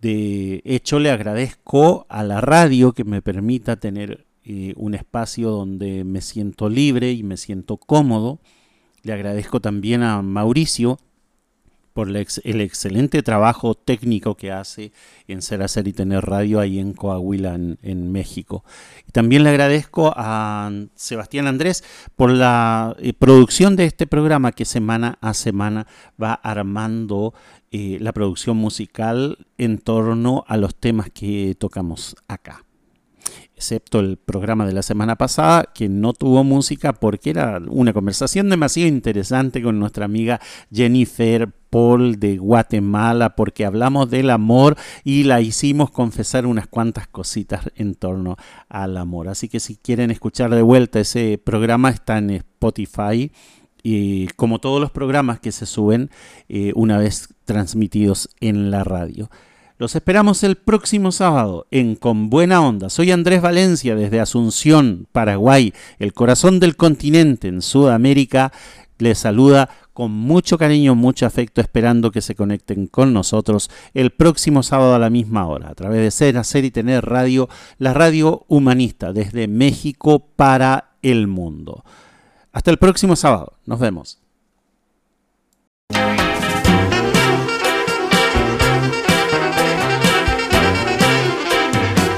De 0.00 0.62
hecho, 0.64 0.98
le 0.98 1.10
agradezco 1.10 2.06
a 2.08 2.22
la 2.22 2.40
radio 2.40 2.92
que 2.92 3.04
me 3.04 3.22
permita 3.22 3.76
tener 3.76 4.26
eh, 4.44 4.72
un 4.76 4.94
espacio 4.94 5.50
donde 5.50 6.04
me 6.04 6.20
siento 6.20 6.68
libre 6.68 7.12
y 7.12 7.22
me 7.22 7.36
siento 7.36 7.76
cómodo. 7.76 8.38
Le 9.02 9.12
agradezco 9.12 9.60
también 9.60 10.02
a 10.02 10.22
Mauricio 10.22 10.98
por 11.98 12.08
la 12.08 12.20
ex- 12.20 12.40
el 12.44 12.60
excelente 12.60 13.24
trabajo 13.24 13.74
técnico 13.74 14.36
que 14.36 14.52
hace 14.52 14.92
en 15.26 15.42
Ser 15.42 15.64
Hacer 15.64 15.88
y 15.88 15.92
Tener 15.92 16.24
Radio 16.24 16.60
ahí 16.60 16.78
en 16.78 16.92
Coahuila, 16.92 17.56
en, 17.56 17.76
en 17.82 18.12
México. 18.12 18.62
Y 19.08 19.10
también 19.10 19.42
le 19.42 19.50
agradezco 19.50 20.12
a 20.14 20.70
Sebastián 20.94 21.48
Andrés 21.48 21.82
por 22.14 22.30
la 22.30 22.94
eh, 23.00 23.14
producción 23.14 23.74
de 23.74 23.86
este 23.86 24.06
programa 24.06 24.52
que 24.52 24.64
semana 24.64 25.18
a 25.20 25.34
semana 25.34 25.88
va 26.22 26.34
armando 26.34 27.34
eh, 27.72 27.98
la 28.00 28.12
producción 28.12 28.56
musical 28.56 29.48
en 29.58 29.78
torno 29.78 30.44
a 30.46 30.56
los 30.56 30.76
temas 30.76 31.10
que 31.10 31.56
tocamos 31.58 32.14
acá 32.28 32.64
excepto 33.58 33.98
el 33.98 34.18
programa 34.18 34.64
de 34.66 34.72
la 34.72 34.82
semana 34.82 35.16
pasada, 35.16 35.64
que 35.74 35.88
no 35.88 36.12
tuvo 36.12 36.44
música 36.44 36.92
porque 36.92 37.30
era 37.30 37.60
una 37.68 37.92
conversación 37.92 38.48
demasiado 38.50 38.88
interesante 38.88 39.60
con 39.60 39.80
nuestra 39.80 40.04
amiga 40.04 40.40
Jennifer 40.72 41.52
Paul 41.68 42.20
de 42.20 42.38
Guatemala, 42.38 43.34
porque 43.34 43.66
hablamos 43.66 44.10
del 44.10 44.30
amor 44.30 44.76
y 45.02 45.24
la 45.24 45.40
hicimos 45.40 45.90
confesar 45.90 46.46
unas 46.46 46.68
cuantas 46.68 47.08
cositas 47.08 47.68
en 47.74 47.96
torno 47.96 48.36
al 48.68 48.96
amor. 48.96 49.26
Así 49.28 49.48
que 49.48 49.58
si 49.58 49.74
quieren 49.74 50.12
escuchar 50.12 50.54
de 50.54 50.62
vuelta 50.62 51.00
ese 51.00 51.36
programa, 51.42 51.90
está 51.90 52.18
en 52.18 52.30
Spotify. 52.30 53.32
Y 53.82 54.28
como 54.36 54.60
todos 54.60 54.80
los 54.80 54.92
programas 54.92 55.40
que 55.40 55.50
se 55.50 55.66
suben 55.66 56.10
eh, 56.48 56.72
una 56.76 56.98
vez 56.98 57.34
transmitidos 57.44 58.28
en 58.40 58.70
la 58.70 58.84
radio. 58.84 59.28
Los 59.78 59.94
esperamos 59.94 60.42
el 60.42 60.56
próximo 60.56 61.12
sábado 61.12 61.68
en 61.70 61.94
Con 61.94 62.30
Buena 62.30 62.60
Onda. 62.60 62.90
Soy 62.90 63.12
Andrés 63.12 63.40
Valencia 63.40 63.94
desde 63.94 64.18
Asunción, 64.18 65.06
Paraguay, 65.12 65.72
el 66.00 66.12
corazón 66.12 66.58
del 66.58 66.74
continente 66.74 67.46
en 67.46 67.62
Sudamérica. 67.62 68.52
Les 68.98 69.18
saluda 69.18 69.70
con 69.92 70.10
mucho 70.10 70.58
cariño, 70.58 70.96
mucho 70.96 71.26
afecto, 71.26 71.60
esperando 71.60 72.10
que 72.10 72.22
se 72.22 72.34
conecten 72.34 72.88
con 72.88 73.12
nosotros 73.12 73.70
el 73.94 74.10
próximo 74.10 74.64
sábado 74.64 74.96
a 74.96 74.98
la 74.98 75.10
misma 75.10 75.46
hora, 75.46 75.68
a 75.68 75.74
través 75.76 76.00
de 76.00 76.10
Ser, 76.10 76.38
Hacer 76.38 76.64
y 76.64 76.72
Tener 76.72 77.06
Radio, 77.06 77.48
la 77.78 77.94
radio 77.94 78.46
humanista 78.48 79.12
desde 79.12 79.46
México 79.46 80.26
para 80.34 80.96
el 81.02 81.28
mundo. 81.28 81.84
Hasta 82.50 82.72
el 82.72 82.78
próximo 82.78 83.14
sábado. 83.14 83.52
Nos 83.64 83.78
vemos. 83.78 84.18